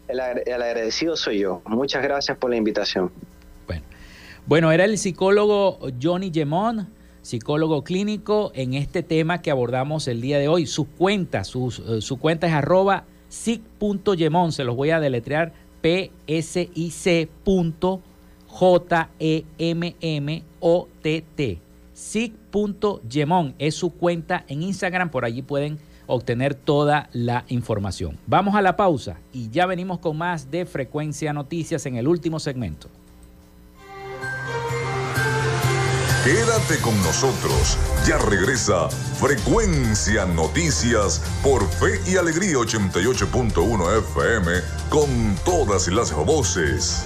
El, 0.08 0.20
agradecido 0.20 1.16
soy 1.16 1.40
yo. 1.40 1.62
Muchas 1.66 2.04
gracias 2.04 2.38
por 2.38 2.50
la 2.50 2.58
invitación. 2.58 3.12
Bueno, 3.66 3.84
bueno 4.46 4.72
era 4.72 4.86
el 4.86 4.98
psicólogo 4.98 5.80
Johnny 6.02 6.32
Gemón 6.34 6.88
psicólogo 7.26 7.84
clínico, 7.84 8.52
en 8.54 8.76
este 8.76 9.02
tema 9.02 9.42
que 9.42 9.50
abordamos 9.50 10.08
el 10.08 10.22
día 10.22 10.38
de 10.38 10.48
hoy. 10.48 10.68
Su 10.68 10.86
cuenta, 10.86 11.44
su, 11.44 11.74
eh, 11.88 12.02
su 12.02 12.20
cuenta 12.20 12.46
es 12.46 12.54
arroba 12.54 13.06
sic.gemon, 13.30 14.52
se 14.52 14.64
los 14.64 14.76
voy 14.76 14.92
a 14.92 15.00
deletrear 15.00 15.52
p-s-i-c 15.82 17.30
J-E-M-M-O-T-T. 18.48 19.20
Sig.gemon 21.94 23.56
es 23.58 23.76
su 23.76 23.90
cuenta 23.92 24.46
en 24.48 24.62
Instagram, 24.64 25.10
por 25.10 25.26
allí 25.26 25.42
pueden 25.42 25.80
obtener 26.08 26.56
toda 26.56 27.10
la 27.14 27.46
información. 27.48 28.18
Vamos 28.28 28.56
a 28.56 28.62
la 28.62 28.76
pausa 28.76 29.18
y 29.32 29.50
ya 29.50 29.66
venimos 29.66 30.00
con 30.00 30.18
más 30.18 30.52
de 30.52 30.66
Frecuencia 30.66 31.34
Noticias 31.34 31.86
en 31.86 31.96
el 31.96 32.08
último 32.08 32.40
segmento. 32.40 32.90
Quédate 36.26 36.82
con 36.82 36.98
nosotros. 37.04 37.78
Ya 38.08 38.18
regresa 38.18 38.90
Frecuencia 38.90 40.26
Noticias 40.26 41.22
por 41.44 41.64
Fe 41.70 42.02
y 42.08 42.18
Alegría 42.18 42.56
88.1 42.56 44.00
FM 44.00 44.52
con 44.90 45.36
todas 45.46 45.88
las 45.88 46.12
voces. 46.12 47.06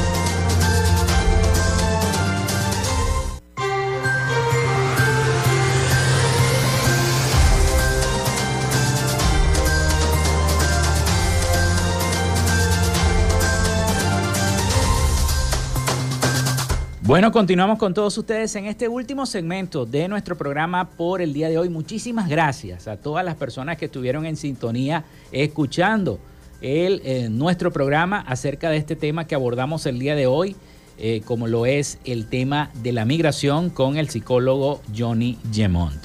Bueno, 17.11 17.33
continuamos 17.33 17.77
con 17.77 17.93
todos 17.93 18.17
ustedes 18.17 18.55
en 18.55 18.67
este 18.67 18.87
último 18.87 19.25
segmento 19.25 19.85
de 19.85 20.07
nuestro 20.07 20.37
programa 20.37 20.91
por 20.91 21.21
el 21.21 21.33
día 21.33 21.49
de 21.49 21.57
hoy. 21.57 21.67
Muchísimas 21.67 22.29
gracias 22.29 22.87
a 22.87 22.95
todas 22.95 23.25
las 23.25 23.35
personas 23.35 23.75
que 23.75 23.87
estuvieron 23.87 24.25
en 24.25 24.37
sintonía 24.37 25.03
escuchando 25.33 26.19
eh, 26.61 27.27
nuestro 27.29 27.73
programa 27.73 28.21
acerca 28.21 28.69
de 28.69 28.77
este 28.77 28.95
tema 28.95 29.27
que 29.27 29.35
abordamos 29.35 29.85
el 29.87 29.99
día 29.99 30.15
de 30.15 30.25
hoy, 30.25 30.55
eh, 30.97 31.21
como 31.25 31.47
lo 31.47 31.65
es 31.65 31.99
el 32.05 32.27
tema 32.27 32.71
de 32.75 32.93
la 32.93 33.03
migración 33.03 33.71
con 33.71 33.97
el 33.97 34.07
psicólogo 34.07 34.79
Johnny 34.97 35.37
Gemont. 35.51 36.01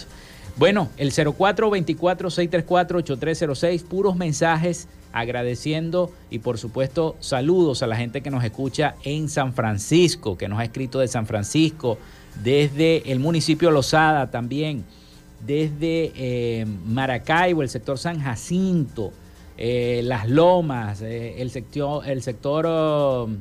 Bueno, 0.57 0.89
el 0.97 1.13
0424-634-8306, 1.13 3.85
puros 3.85 4.17
mensajes 4.17 4.89
agradeciendo 5.17 6.13
y 6.29 6.41
por 6.41 6.59
supuesto 6.59 7.17
saludos 7.21 7.83
a 7.83 7.87
la 7.87 7.97
gente 7.97 8.21
que 8.21 8.31
nos 8.31 8.45
escucha 8.45 8.97
en 9.03 9.31
San 9.31 9.55
Francisco, 9.55 10.37
que 10.37 10.47
nos 10.47 10.59
ha 10.59 10.65
escrito 10.65 10.99
de 10.99 11.09
San 11.09 11.27
Francisco, 11.27 11.99
desde 12.45 13.11
el 13.11 13.19
municipio 13.19 13.71
Lozada 13.71 14.31
también, 14.31 14.85
desde 15.45 16.13
eh, 16.15 16.67
Maracaibo, 16.87 17.63
el 17.63 17.71
sector 17.71 17.97
San 17.97 18.21
Jacinto, 18.21 19.11
eh, 19.57 20.03
Las 20.05 20.29
Lomas, 20.29 21.01
eh, 21.01 21.41
el 21.41 21.51
sector, 21.51 22.07
el 22.07 22.23
sector 22.23 22.67
um, 22.67 23.39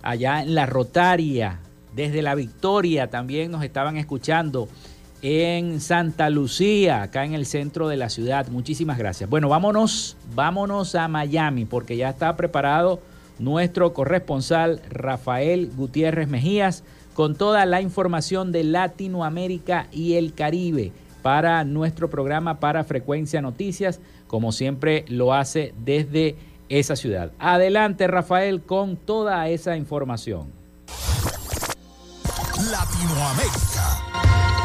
allá 0.00 0.42
en 0.42 0.54
La 0.54 0.64
Rotaria, 0.64 1.60
desde 1.94 2.22
La 2.22 2.34
Victoria 2.34 3.10
también 3.10 3.50
nos 3.50 3.62
estaban 3.62 3.98
escuchando 3.98 4.66
en 5.22 5.80
Santa 5.80 6.28
Lucía, 6.28 7.02
acá 7.02 7.24
en 7.24 7.32
el 7.32 7.46
centro 7.46 7.88
de 7.88 7.96
la 7.96 8.08
ciudad. 8.08 8.48
Muchísimas 8.48 8.98
gracias. 8.98 9.30
Bueno, 9.30 9.48
vámonos, 9.48 10.16
vámonos 10.34 10.94
a 10.96 11.06
Miami 11.08 11.64
porque 11.64 11.96
ya 11.96 12.10
está 12.10 12.36
preparado 12.36 13.00
nuestro 13.38 13.94
corresponsal 13.94 14.82
Rafael 14.90 15.70
Gutiérrez 15.74 16.28
Mejías 16.28 16.82
con 17.14 17.36
toda 17.36 17.64
la 17.66 17.80
información 17.80 18.52
de 18.52 18.64
Latinoamérica 18.64 19.86
y 19.92 20.14
el 20.14 20.34
Caribe 20.34 20.92
para 21.22 21.62
nuestro 21.64 22.10
programa 22.10 22.58
para 22.58 22.82
Frecuencia 22.84 23.40
Noticias, 23.40 24.00
como 24.26 24.50
siempre 24.50 25.04
lo 25.08 25.32
hace 25.32 25.72
desde 25.84 26.36
esa 26.68 26.96
ciudad. 26.96 27.30
Adelante 27.38 28.08
Rafael 28.08 28.62
con 28.62 28.96
toda 28.96 29.48
esa 29.48 29.76
información. 29.76 30.50
Latinoamérica. 32.70 34.61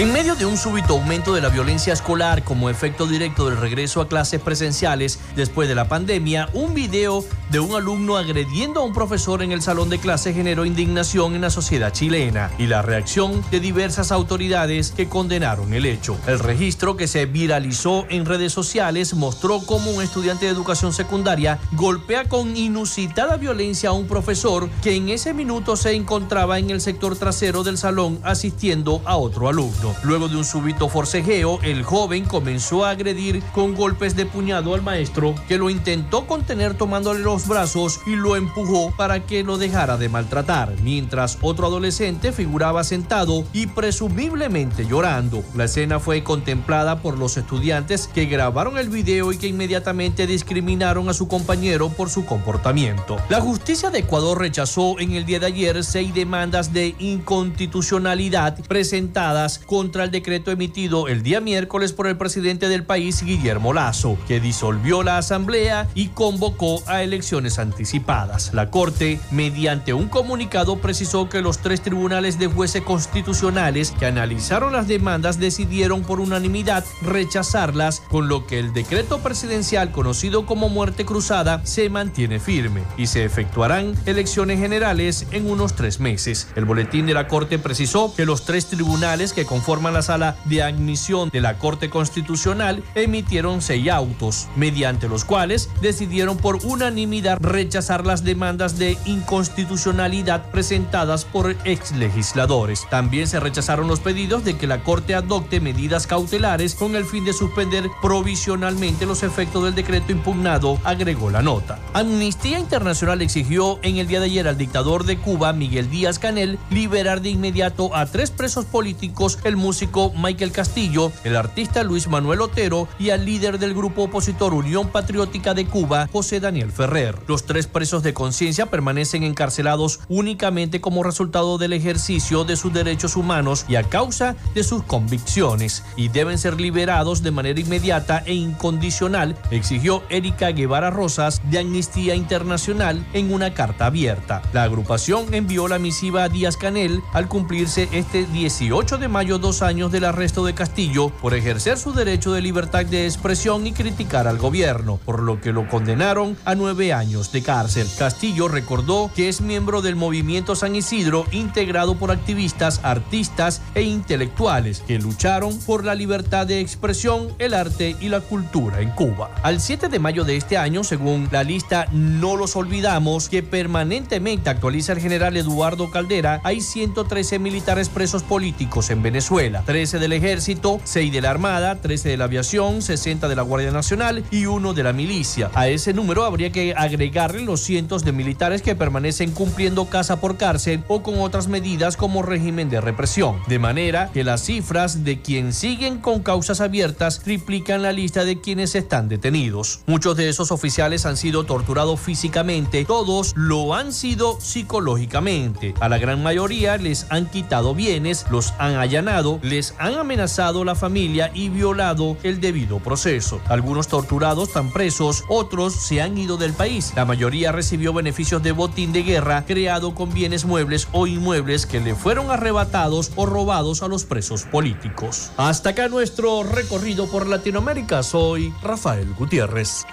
En 0.00 0.14
medio 0.14 0.34
de 0.34 0.46
un 0.46 0.56
súbito 0.56 0.94
aumento 0.94 1.34
de 1.34 1.42
la 1.42 1.50
violencia 1.50 1.92
escolar 1.92 2.42
como 2.42 2.70
efecto 2.70 3.06
directo 3.06 3.44
del 3.50 3.58
regreso 3.58 4.00
a 4.00 4.08
clases 4.08 4.40
presenciales 4.40 5.18
después 5.36 5.68
de 5.68 5.74
la 5.74 5.88
pandemia, 5.88 6.48
un 6.54 6.72
video 6.72 7.22
de 7.50 7.60
un 7.60 7.74
alumno 7.74 8.16
agrediendo 8.16 8.80
a 8.80 8.84
un 8.84 8.94
profesor 8.94 9.42
en 9.42 9.52
el 9.52 9.60
salón 9.60 9.90
de 9.90 9.98
clase 9.98 10.32
generó 10.32 10.64
indignación 10.64 11.34
en 11.34 11.42
la 11.42 11.50
sociedad 11.50 11.92
chilena 11.92 12.50
y 12.56 12.66
la 12.66 12.80
reacción 12.80 13.44
de 13.50 13.60
diversas 13.60 14.10
autoridades 14.10 14.92
que 14.92 15.06
condenaron 15.06 15.74
el 15.74 15.84
hecho. 15.84 16.16
El 16.26 16.38
registro 16.38 16.96
que 16.96 17.06
se 17.06 17.26
viralizó 17.26 18.06
en 18.08 18.24
redes 18.24 18.54
sociales 18.54 19.12
mostró 19.12 19.60
cómo 19.66 19.90
un 19.90 20.02
estudiante 20.02 20.46
de 20.46 20.52
educación 20.52 20.94
secundaria 20.94 21.58
golpea 21.72 22.26
con 22.26 22.56
inusitada 22.56 23.36
violencia 23.36 23.90
a 23.90 23.92
un 23.92 24.06
profesor 24.06 24.70
que 24.82 24.94
en 24.94 25.10
ese 25.10 25.34
minuto 25.34 25.76
se 25.76 25.92
encontraba 25.92 26.58
en 26.58 26.70
el 26.70 26.80
sector 26.80 27.16
trasero 27.16 27.64
del 27.64 27.76
salón 27.76 28.18
asistiendo 28.24 29.02
a 29.04 29.18
otro 29.18 29.48
alumno. 29.50 29.89
Luego 30.02 30.28
de 30.28 30.36
un 30.36 30.44
súbito 30.44 30.88
forcejeo, 30.88 31.58
el 31.62 31.82
joven 31.82 32.24
comenzó 32.24 32.84
a 32.84 32.90
agredir 32.90 33.42
con 33.52 33.74
golpes 33.74 34.16
de 34.16 34.26
puñado 34.26 34.74
al 34.74 34.82
maestro, 34.82 35.34
que 35.48 35.58
lo 35.58 35.70
intentó 35.70 36.26
contener 36.26 36.74
tomándole 36.74 37.20
los 37.20 37.46
brazos 37.46 38.00
y 38.06 38.16
lo 38.16 38.36
empujó 38.36 38.92
para 38.96 39.26
que 39.26 39.42
lo 39.42 39.58
dejara 39.58 39.96
de 39.96 40.08
maltratar, 40.08 40.74
mientras 40.82 41.38
otro 41.42 41.66
adolescente 41.66 42.32
figuraba 42.32 42.84
sentado 42.84 43.44
y 43.52 43.66
presumiblemente 43.66 44.86
llorando. 44.86 45.42
La 45.54 45.64
escena 45.64 46.00
fue 46.00 46.22
contemplada 46.22 47.00
por 47.00 47.18
los 47.18 47.36
estudiantes 47.36 48.08
que 48.08 48.26
grabaron 48.26 48.78
el 48.78 48.88
video 48.88 49.32
y 49.32 49.38
que 49.38 49.48
inmediatamente 49.48 50.26
discriminaron 50.26 51.08
a 51.08 51.14
su 51.14 51.28
compañero 51.28 51.88
por 51.88 52.10
su 52.10 52.24
comportamiento. 52.24 53.16
La 53.28 53.40
justicia 53.40 53.90
de 53.90 54.00
Ecuador 54.00 54.38
rechazó 54.38 54.98
en 54.98 55.12
el 55.12 55.24
día 55.24 55.40
de 55.40 55.46
ayer 55.46 55.84
seis 55.84 56.14
demandas 56.14 56.72
de 56.72 56.94
inconstitucionalidad 56.98 58.58
presentadas 58.66 59.60
contra 59.70 60.02
el 60.02 60.10
decreto 60.10 60.50
emitido 60.50 61.06
el 61.06 61.22
día 61.22 61.40
miércoles 61.40 61.92
por 61.92 62.08
el 62.08 62.16
presidente 62.16 62.68
del 62.68 62.82
país, 62.82 63.22
Guillermo 63.22 63.72
Lazo, 63.72 64.18
que 64.26 64.40
disolvió 64.40 65.04
la 65.04 65.16
asamblea 65.16 65.86
y 65.94 66.08
convocó 66.08 66.82
a 66.88 67.04
elecciones 67.04 67.60
anticipadas. 67.60 68.52
La 68.52 68.68
Corte, 68.72 69.20
mediante 69.30 69.94
un 69.94 70.08
comunicado, 70.08 70.78
precisó 70.78 71.28
que 71.28 71.40
los 71.40 71.58
tres 71.58 71.82
tribunales 71.82 72.36
de 72.36 72.48
jueces 72.48 72.82
constitucionales 72.82 73.92
que 73.92 74.06
analizaron 74.06 74.72
las 74.72 74.88
demandas 74.88 75.38
decidieron 75.38 76.02
por 76.02 76.18
unanimidad 76.18 76.84
rechazarlas, 77.02 78.02
con 78.10 78.26
lo 78.26 78.48
que 78.48 78.58
el 78.58 78.72
decreto 78.72 79.20
presidencial 79.20 79.92
conocido 79.92 80.46
como 80.46 80.68
muerte 80.68 81.04
cruzada 81.04 81.64
se 81.64 81.88
mantiene 81.90 82.40
firme 82.40 82.82
y 82.96 83.06
se 83.06 83.24
efectuarán 83.24 83.94
elecciones 84.04 84.58
generales 84.58 85.28
en 85.30 85.48
unos 85.48 85.76
tres 85.76 86.00
meses. 86.00 86.48
El 86.56 86.64
boletín 86.64 87.06
de 87.06 87.14
la 87.14 87.28
Corte 87.28 87.60
precisó 87.60 88.12
que 88.16 88.26
los 88.26 88.44
tres 88.44 88.66
tribunales 88.66 89.32
que 89.32 89.44
conforman 89.60 89.92
la 89.92 90.00
sala 90.00 90.36
de 90.46 90.62
admisión 90.62 91.28
de 91.28 91.42
la 91.42 91.58
Corte 91.58 91.90
Constitucional 91.90 92.82
emitieron 92.94 93.60
seis 93.60 93.90
autos, 93.90 94.48
mediante 94.56 95.06
los 95.06 95.26
cuales 95.26 95.68
decidieron 95.82 96.38
por 96.38 96.64
unanimidad 96.64 97.36
rechazar 97.42 98.06
las 98.06 98.24
demandas 98.24 98.78
de 98.78 98.96
inconstitucionalidad 99.04 100.50
presentadas 100.50 101.26
por 101.26 101.54
ex 101.66 101.92
legisladores. 101.92 102.86
También 102.88 103.26
se 103.26 103.38
rechazaron 103.38 103.86
los 103.86 104.00
pedidos 104.00 104.44
de 104.44 104.56
que 104.56 104.66
la 104.66 104.82
Corte 104.82 105.14
adopte 105.14 105.60
medidas 105.60 106.06
cautelares 106.06 106.74
con 106.74 106.96
el 106.96 107.04
fin 107.04 107.26
de 107.26 107.34
suspender 107.34 107.84
provisionalmente 108.00 109.04
los 109.04 109.22
efectos 109.22 109.64
del 109.64 109.74
decreto 109.74 110.10
impugnado, 110.10 110.78
agregó 110.84 111.30
la 111.30 111.42
nota. 111.42 111.78
Amnistía 111.92 112.58
Internacional 112.58 113.20
exigió 113.20 113.78
en 113.82 113.98
el 113.98 114.06
día 114.06 114.20
de 114.20 114.26
ayer 114.26 114.48
al 114.48 114.56
dictador 114.56 115.04
de 115.04 115.18
Cuba, 115.18 115.52
Miguel 115.52 115.90
Díaz 115.90 116.18
Canel, 116.18 116.58
liberar 116.70 117.20
de 117.20 117.28
inmediato 117.28 117.94
a 117.94 118.06
tres 118.06 118.30
presos 118.30 118.64
políticos, 118.64 119.38
el 119.50 119.56
músico 119.56 120.12
Michael 120.16 120.52
Castillo, 120.52 121.10
el 121.24 121.34
artista 121.34 121.82
Luis 121.82 122.06
Manuel 122.06 122.40
Otero 122.40 122.86
y 123.00 123.10
al 123.10 123.24
líder 123.24 123.58
del 123.58 123.74
grupo 123.74 124.04
opositor 124.04 124.54
Unión 124.54 124.88
Patriótica 124.88 125.54
de 125.54 125.66
Cuba, 125.66 126.08
José 126.12 126.38
Daniel 126.38 126.70
Ferrer. 126.70 127.18
Los 127.26 127.46
tres 127.46 127.66
presos 127.66 128.04
de 128.04 128.14
conciencia 128.14 128.66
permanecen 128.66 129.24
encarcelados 129.24 130.00
únicamente 130.08 130.80
como 130.80 131.02
resultado 131.02 131.58
del 131.58 131.72
ejercicio 131.72 132.44
de 132.44 132.56
sus 132.56 132.72
derechos 132.72 133.16
humanos 133.16 133.66
y 133.68 133.74
a 133.74 133.82
causa 133.82 134.36
de 134.54 134.62
sus 134.62 134.84
convicciones 134.84 135.82
y 135.96 136.08
deben 136.08 136.38
ser 136.38 136.60
liberados 136.60 137.24
de 137.24 137.32
manera 137.32 137.58
inmediata 137.58 138.22
e 138.26 138.34
incondicional, 138.34 139.36
exigió 139.50 140.04
Erika 140.10 140.52
Guevara 140.52 140.90
Rosas 140.90 141.42
de 141.50 141.58
Amnistía 141.58 142.14
Internacional 142.14 143.04
en 143.14 143.32
una 143.32 143.52
carta 143.52 143.86
abierta. 143.86 144.42
La 144.52 144.62
agrupación 144.62 145.34
envió 145.34 145.66
la 145.66 145.80
misiva 145.80 146.22
a 146.22 146.28
Díaz 146.28 146.56
Canel 146.56 147.02
al 147.12 147.26
cumplirse 147.26 147.88
este 147.90 148.26
18 148.26 148.98
de 148.98 149.08
mayo 149.08 149.39
dos 149.40 149.62
años 149.62 149.90
del 149.90 150.04
arresto 150.04 150.44
de 150.44 150.54
Castillo 150.54 151.08
por 151.08 151.34
ejercer 151.34 151.78
su 151.78 151.92
derecho 151.92 152.32
de 152.32 152.42
libertad 152.42 152.84
de 152.84 153.06
expresión 153.06 153.66
y 153.66 153.72
criticar 153.72 154.28
al 154.28 154.38
gobierno, 154.38 155.00
por 155.04 155.22
lo 155.22 155.40
que 155.40 155.52
lo 155.52 155.68
condenaron 155.68 156.36
a 156.44 156.54
nueve 156.54 156.92
años 156.92 157.32
de 157.32 157.42
cárcel. 157.42 157.88
Castillo 157.98 158.48
recordó 158.48 159.10
que 159.14 159.28
es 159.28 159.40
miembro 159.40 159.82
del 159.82 159.96
movimiento 159.96 160.54
San 160.54 160.76
Isidro 160.76 161.26
integrado 161.32 161.96
por 161.96 162.10
activistas, 162.10 162.80
artistas 162.82 163.62
e 163.74 163.82
intelectuales 163.82 164.80
que 164.80 164.98
lucharon 164.98 165.58
por 165.60 165.84
la 165.84 165.94
libertad 165.94 166.46
de 166.46 166.60
expresión, 166.60 167.28
el 167.38 167.54
arte 167.54 167.96
y 168.00 168.08
la 168.08 168.20
cultura 168.20 168.80
en 168.80 168.90
Cuba. 168.90 169.34
Al 169.42 169.60
7 169.60 169.88
de 169.88 169.98
mayo 169.98 170.24
de 170.24 170.36
este 170.36 170.58
año, 170.58 170.84
según 170.84 171.28
la 171.30 171.42
lista 171.44 171.86
No 171.92 172.36
los 172.36 172.56
olvidamos, 172.56 173.28
que 173.28 173.42
permanentemente 173.42 174.50
actualiza 174.50 174.92
el 174.92 175.00
general 175.00 175.36
Eduardo 175.36 175.90
Caldera, 175.90 176.40
hay 176.44 176.60
113 176.60 177.38
militares 177.38 177.88
presos 177.88 178.22
políticos 178.22 178.90
en 178.90 179.02
Venezuela, 179.02 179.29
13 179.30 180.00
del 180.00 180.12
ejército, 180.12 180.80
6 180.82 181.12
de 181.12 181.20
la 181.20 181.30
Armada, 181.30 181.76
13 181.76 182.08
de 182.08 182.16
la 182.16 182.24
aviación, 182.24 182.82
60 182.82 183.28
de 183.28 183.36
la 183.36 183.42
Guardia 183.42 183.70
Nacional 183.70 184.24
y 184.32 184.46
uno 184.46 184.74
de 184.74 184.82
la 184.82 184.92
milicia. 184.92 185.52
A 185.54 185.68
ese 185.68 185.94
número 185.94 186.24
habría 186.24 186.50
que 186.50 186.74
agregarle 186.76 187.44
los 187.44 187.60
cientos 187.60 188.04
de 188.04 188.10
militares 188.10 188.60
que 188.60 188.74
permanecen 188.74 189.30
cumpliendo 189.30 189.84
casa 189.84 190.20
por 190.20 190.36
cárcel 190.36 190.82
o 190.88 191.04
con 191.04 191.20
otras 191.20 191.46
medidas 191.46 191.96
como 191.96 192.22
régimen 192.22 192.70
de 192.70 192.80
represión. 192.80 193.36
De 193.46 193.60
manera 193.60 194.10
que 194.12 194.24
las 194.24 194.42
cifras 194.42 195.04
de 195.04 195.20
quien 195.20 195.52
siguen 195.52 195.98
con 195.98 196.24
causas 196.24 196.60
abiertas 196.60 197.20
triplican 197.20 197.82
la 197.82 197.92
lista 197.92 198.24
de 198.24 198.40
quienes 198.40 198.74
están 198.74 199.08
detenidos. 199.08 199.82
Muchos 199.86 200.16
de 200.16 200.28
esos 200.28 200.50
oficiales 200.50 201.06
han 201.06 201.16
sido 201.16 201.44
torturados 201.44 202.00
físicamente, 202.00 202.84
todos 202.84 203.32
lo 203.36 203.76
han 203.76 203.92
sido 203.92 204.40
psicológicamente. 204.40 205.72
A 205.78 205.88
la 205.88 205.98
gran 205.98 206.20
mayoría 206.20 206.78
les 206.78 207.06
han 207.10 207.26
quitado 207.26 207.76
bienes, 207.76 208.26
los 208.28 208.54
han 208.58 208.74
allanado, 208.74 209.19
les 209.42 209.74
han 209.78 209.94
amenazado 209.94 210.64
la 210.64 210.74
familia 210.74 211.30
y 211.34 211.48
violado 211.48 212.16
el 212.22 212.40
debido 212.40 212.78
proceso. 212.78 213.40
Algunos 213.48 213.88
torturados 213.88 214.48
están 214.48 214.70
presos, 214.72 215.24
otros 215.28 215.74
se 215.74 216.00
han 216.00 216.16
ido 216.16 216.36
del 216.36 216.52
país. 216.52 216.92
La 216.96 217.04
mayoría 217.04 217.52
recibió 217.52 217.92
beneficios 217.92 218.42
de 218.42 218.52
botín 218.52 218.92
de 218.92 219.02
guerra 219.02 219.44
creado 219.46 219.94
con 219.94 220.12
bienes 220.14 220.44
muebles 220.44 220.88
o 220.92 221.06
inmuebles 221.06 221.66
que 221.66 221.80
le 221.80 221.94
fueron 221.94 222.30
arrebatados 222.30 223.12
o 223.16 223.26
robados 223.26 223.82
a 223.82 223.88
los 223.88 224.04
presos 224.04 224.44
políticos. 224.44 225.30
Hasta 225.36 225.70
acá 225.70 225.88
nuestro 225.88 226.42
recorrido 226.42 227.06
por 227.06 227.26
Latinoamérica. 227.26 228.02
Soy 228.02 228.52
Rafael 228.62 229.12
Gutiérrez. 229.14 229.84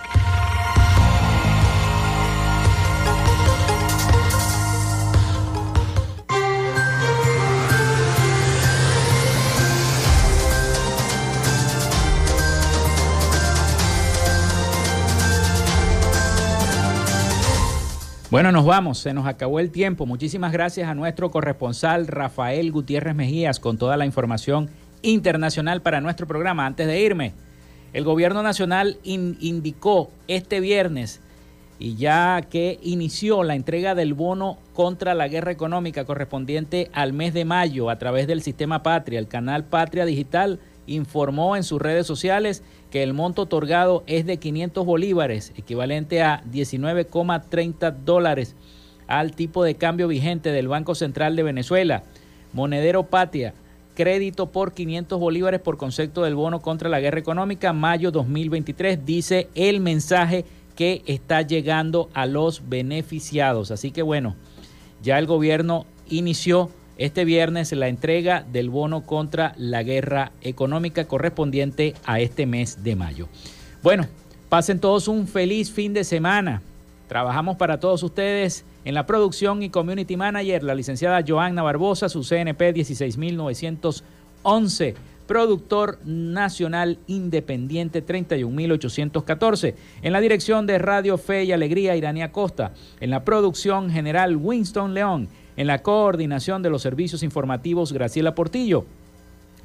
Bueno, 18.29 18.51
nos 18.51 18.65
vamos, 18.65 18.97
se 18.97 19.13
nos 19.13 19.25
acabó 19.25 19.61
el 19.61 19.71
tiempo. 19.71 20.05
Muchísimas 20.05 20.51
gracias 20.51 20.89
a 20.89 20.95
nuestro 20.95 21.31
corresponsal 21.31 22.07
Rafael 22.07 22.73
Gutiérrez 22.73 23.15
Mejías 23.15 23.61
con 23.61 23.77
toda 23.77 23.95
la 23.95 24.05
información 24.05 24.69
internacional 25.01 25.81
para 25.81 26.01
nuestro 26.01 26.27
programa. 26.27 26.65
Antes 26.65 26.87
de 26.87 26.99
irme, 26.99 27.31
el 27.93 28.03
gobierno 28.03 28.43
nacional 28.43 28.97
indicó 29.03 30.11
este 30.27 30.59
viernes 30.59 31.21
y 31.79 31.95
ya 31.95 32.41
que 32.41 32.79
inició 32.83 33.43
la 33.43 33.55
entrega 33.55 33.95
del 33.95 34.13
bono 34.13 34.57
contra 34.73 35.13
la 35.13 35.29
guerra 35.29 35.53
económica 35.53 36.03
correspondiente 36.03 36.89
al 36.91 37.13
mes 37.13 37.33
de 37.33 37.45
mayo 37.45 37.89
a 37.89 37.97
través 37.97 38.27
del 38.27 38.41
sistema 38.41 38.83
Patria, 38.83 39.19
el 39.19 39.29
canal 39.29 39.63
Patria 39.63 40.03
Digital 40.03 40.59
informó 40.85 41.55
en 41.55 41.63
sus 41.63 41.81
redes 41.81 42.05
sociales 42.05 42.61
que 42.97 43.03
el 43.03 43.13
monto 43.13 43.43
otorgado 43.43 44.03
es 44.07 44.25
de 44.25 44.37
500 44.37 44.83
bolívares, 44.83 45.53
equivalente 45.55 46.23
a 46.23 46.41
19,30 46.51 47.95
dólares 48.03 48.55
al 49.05 49.33
tipo 49.33 49.63
de 49.63 49.75
cambio 49.75 50.07
vigente 50.07 50.51
del 50.51 50.67
Banco 50.67 50.95
Central 50.95 51.35
de 51.35 51.43
Venezuela. 51.43 52.05
Monedero 52.53 53.03
Patria, 53.03 53.53
crédito 53.93 54.47
por 54.47 54.73
500 54.73 55.19
bolívares 55.19 55.59
por 55.59 55.77
concepto 55.77 56.23
del 56.23 56.33
bono 56.33 56.59
contra 56.59 56.89
la 56.89 56.99
guerra 56.99 57.19
económica, 57.19 57.71
mayo 57.71 58.09
2023, 58.09 59.05
dice 59.05 59.47
el 59.53 59.79
mensaje 59.79 60.43
que 60.75 61.03
está 61.05 61.43
llegando 61.43 62.09
a 62.15 62.25
los 62.25 62.67
beneficiados. 62.67 63.69
Así 63.69 63.91
que 63.91 64.01
bueno, 64.01 64.35
ya 65.03 65.19
el 65.19 65.27
gobierno 65.27 65.85
inició 66.09 66.71
este 66.97 67.25
viernes 67.25 67.71
la 67.73 67.87
entrega 67.87 68.43
del 68.51 68.69
bono 68.69 69.05
contra 69.05 69.53
la 69.57 69.83
guerra 69.83 70.31
económica 70.41 71.05
correspondiente 71.05 71.93
a 72.05 72.19
este 72.19 72.45
mes 72.45 72.83
de 72.83 72.95
mayo. 72.95 73.27
Bueno, 73.83 74.07
pasen 74.49 74.79
todos 74.79 75.07
un 75.07 75.27
feliz 75.27 75.71
fin 75.71 75.93
de 75.93 76.03
semana. 76.03 76.61
Trabajamos 77.07 77.57
para 77.57 77.79
todos 77.79 78.03
ustedes 78.03 78.65
en 78.83 78.93
la 78.93 79.05
producción 79.05 79.63
y 79.63 79.69
community 79.69 80.17
manager, 80.17 80.63
la 80.63 80.75
licenciada 80.75 81.23
Joanna 81.25 81.63
Barbosa, 81.63 82.09
su 82.09 82.23
CNP 82.23 82.73
16911, 82.73 84.95
productor 85.27 85.99
nacional 86.05 86.99
independiente 87.07 88.01
31814. 88.01 89.75
En 90.01 90.13
la 90.13 90.19
dirección 90.19 90.67
de 90.67 90.79
Radio 90.79 91.17
Fe 91.17 91.43
y 91.43 91.51
Alegría, 91.51 91.95
Irania 91.95 92.31
Costa. 92.31 92.71
En 92.99 93.09
la 93.09 93.23
producción 93.23 93.89
general, 93.89 94.37
Winston 94.37 94.93
León 94.93 95.29
en 95.57 95.67
la 95.67 95.81
coordinación 95.81 96.61
de 96.61 96.69
los 96.69 96.81
servicios 96.81 97.23
informativos 97.23 97.91
Graciela 97.91 98.33
Portillo. 98.33 98.85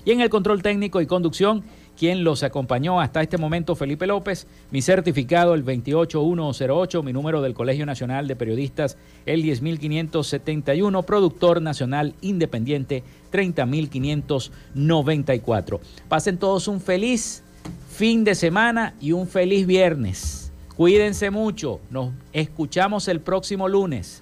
Y 0.05 0.11
en 0.11 0.21
el 0.21 0.31
control 0.31 0.63
técnico 0.63 1.01
y 1.01 1.07
conducción, 1.07 1.63
quien 1.97 2.25
los 2.25 2.43
acompañó 2.43 3.01
hasta 3.01 3.23
este 3.23 3.39
momento, 3.39 3.77
Felipe 3.77 4.09
López, 4.09 4.49
mi 4.73 4.83
certificado 4.83 5.55
el 5.55 5.63
28108, 5.63 7.05
mi 7.05 7.13
número 7.13 7.41
del 7.41 7.55
Colegio 7.55 7.87
Nacional 7.87 8.27
de 8.27 8.35
Periodistas 8.35 8.99
el 9.27 9.43
10571, 9.43 11.05
productor 11.05 11.63
nacional 11.63 12.17
independiente 12.21 13.05
30594. 13.31 15.81
Pasen 16.09 16.39
todos 16.39 16.67
un 16.67 16.81
feliz 16.81 17.45
fin 17.89 18.25
de 18.25 18.35
semana 18.35 18.95
y 19.01 19.13
un 19.13 19.29
feliz 19.29 19.65
viernes. 19.67 20.51
Cuídense 20.77 21.31
mucho, 21.31 21.81
nos 21.91 22.11
escuchamos 22.33 23.07
el 23.07 23.21
próximo 23.21 23.69
lunes. 23.69 24.22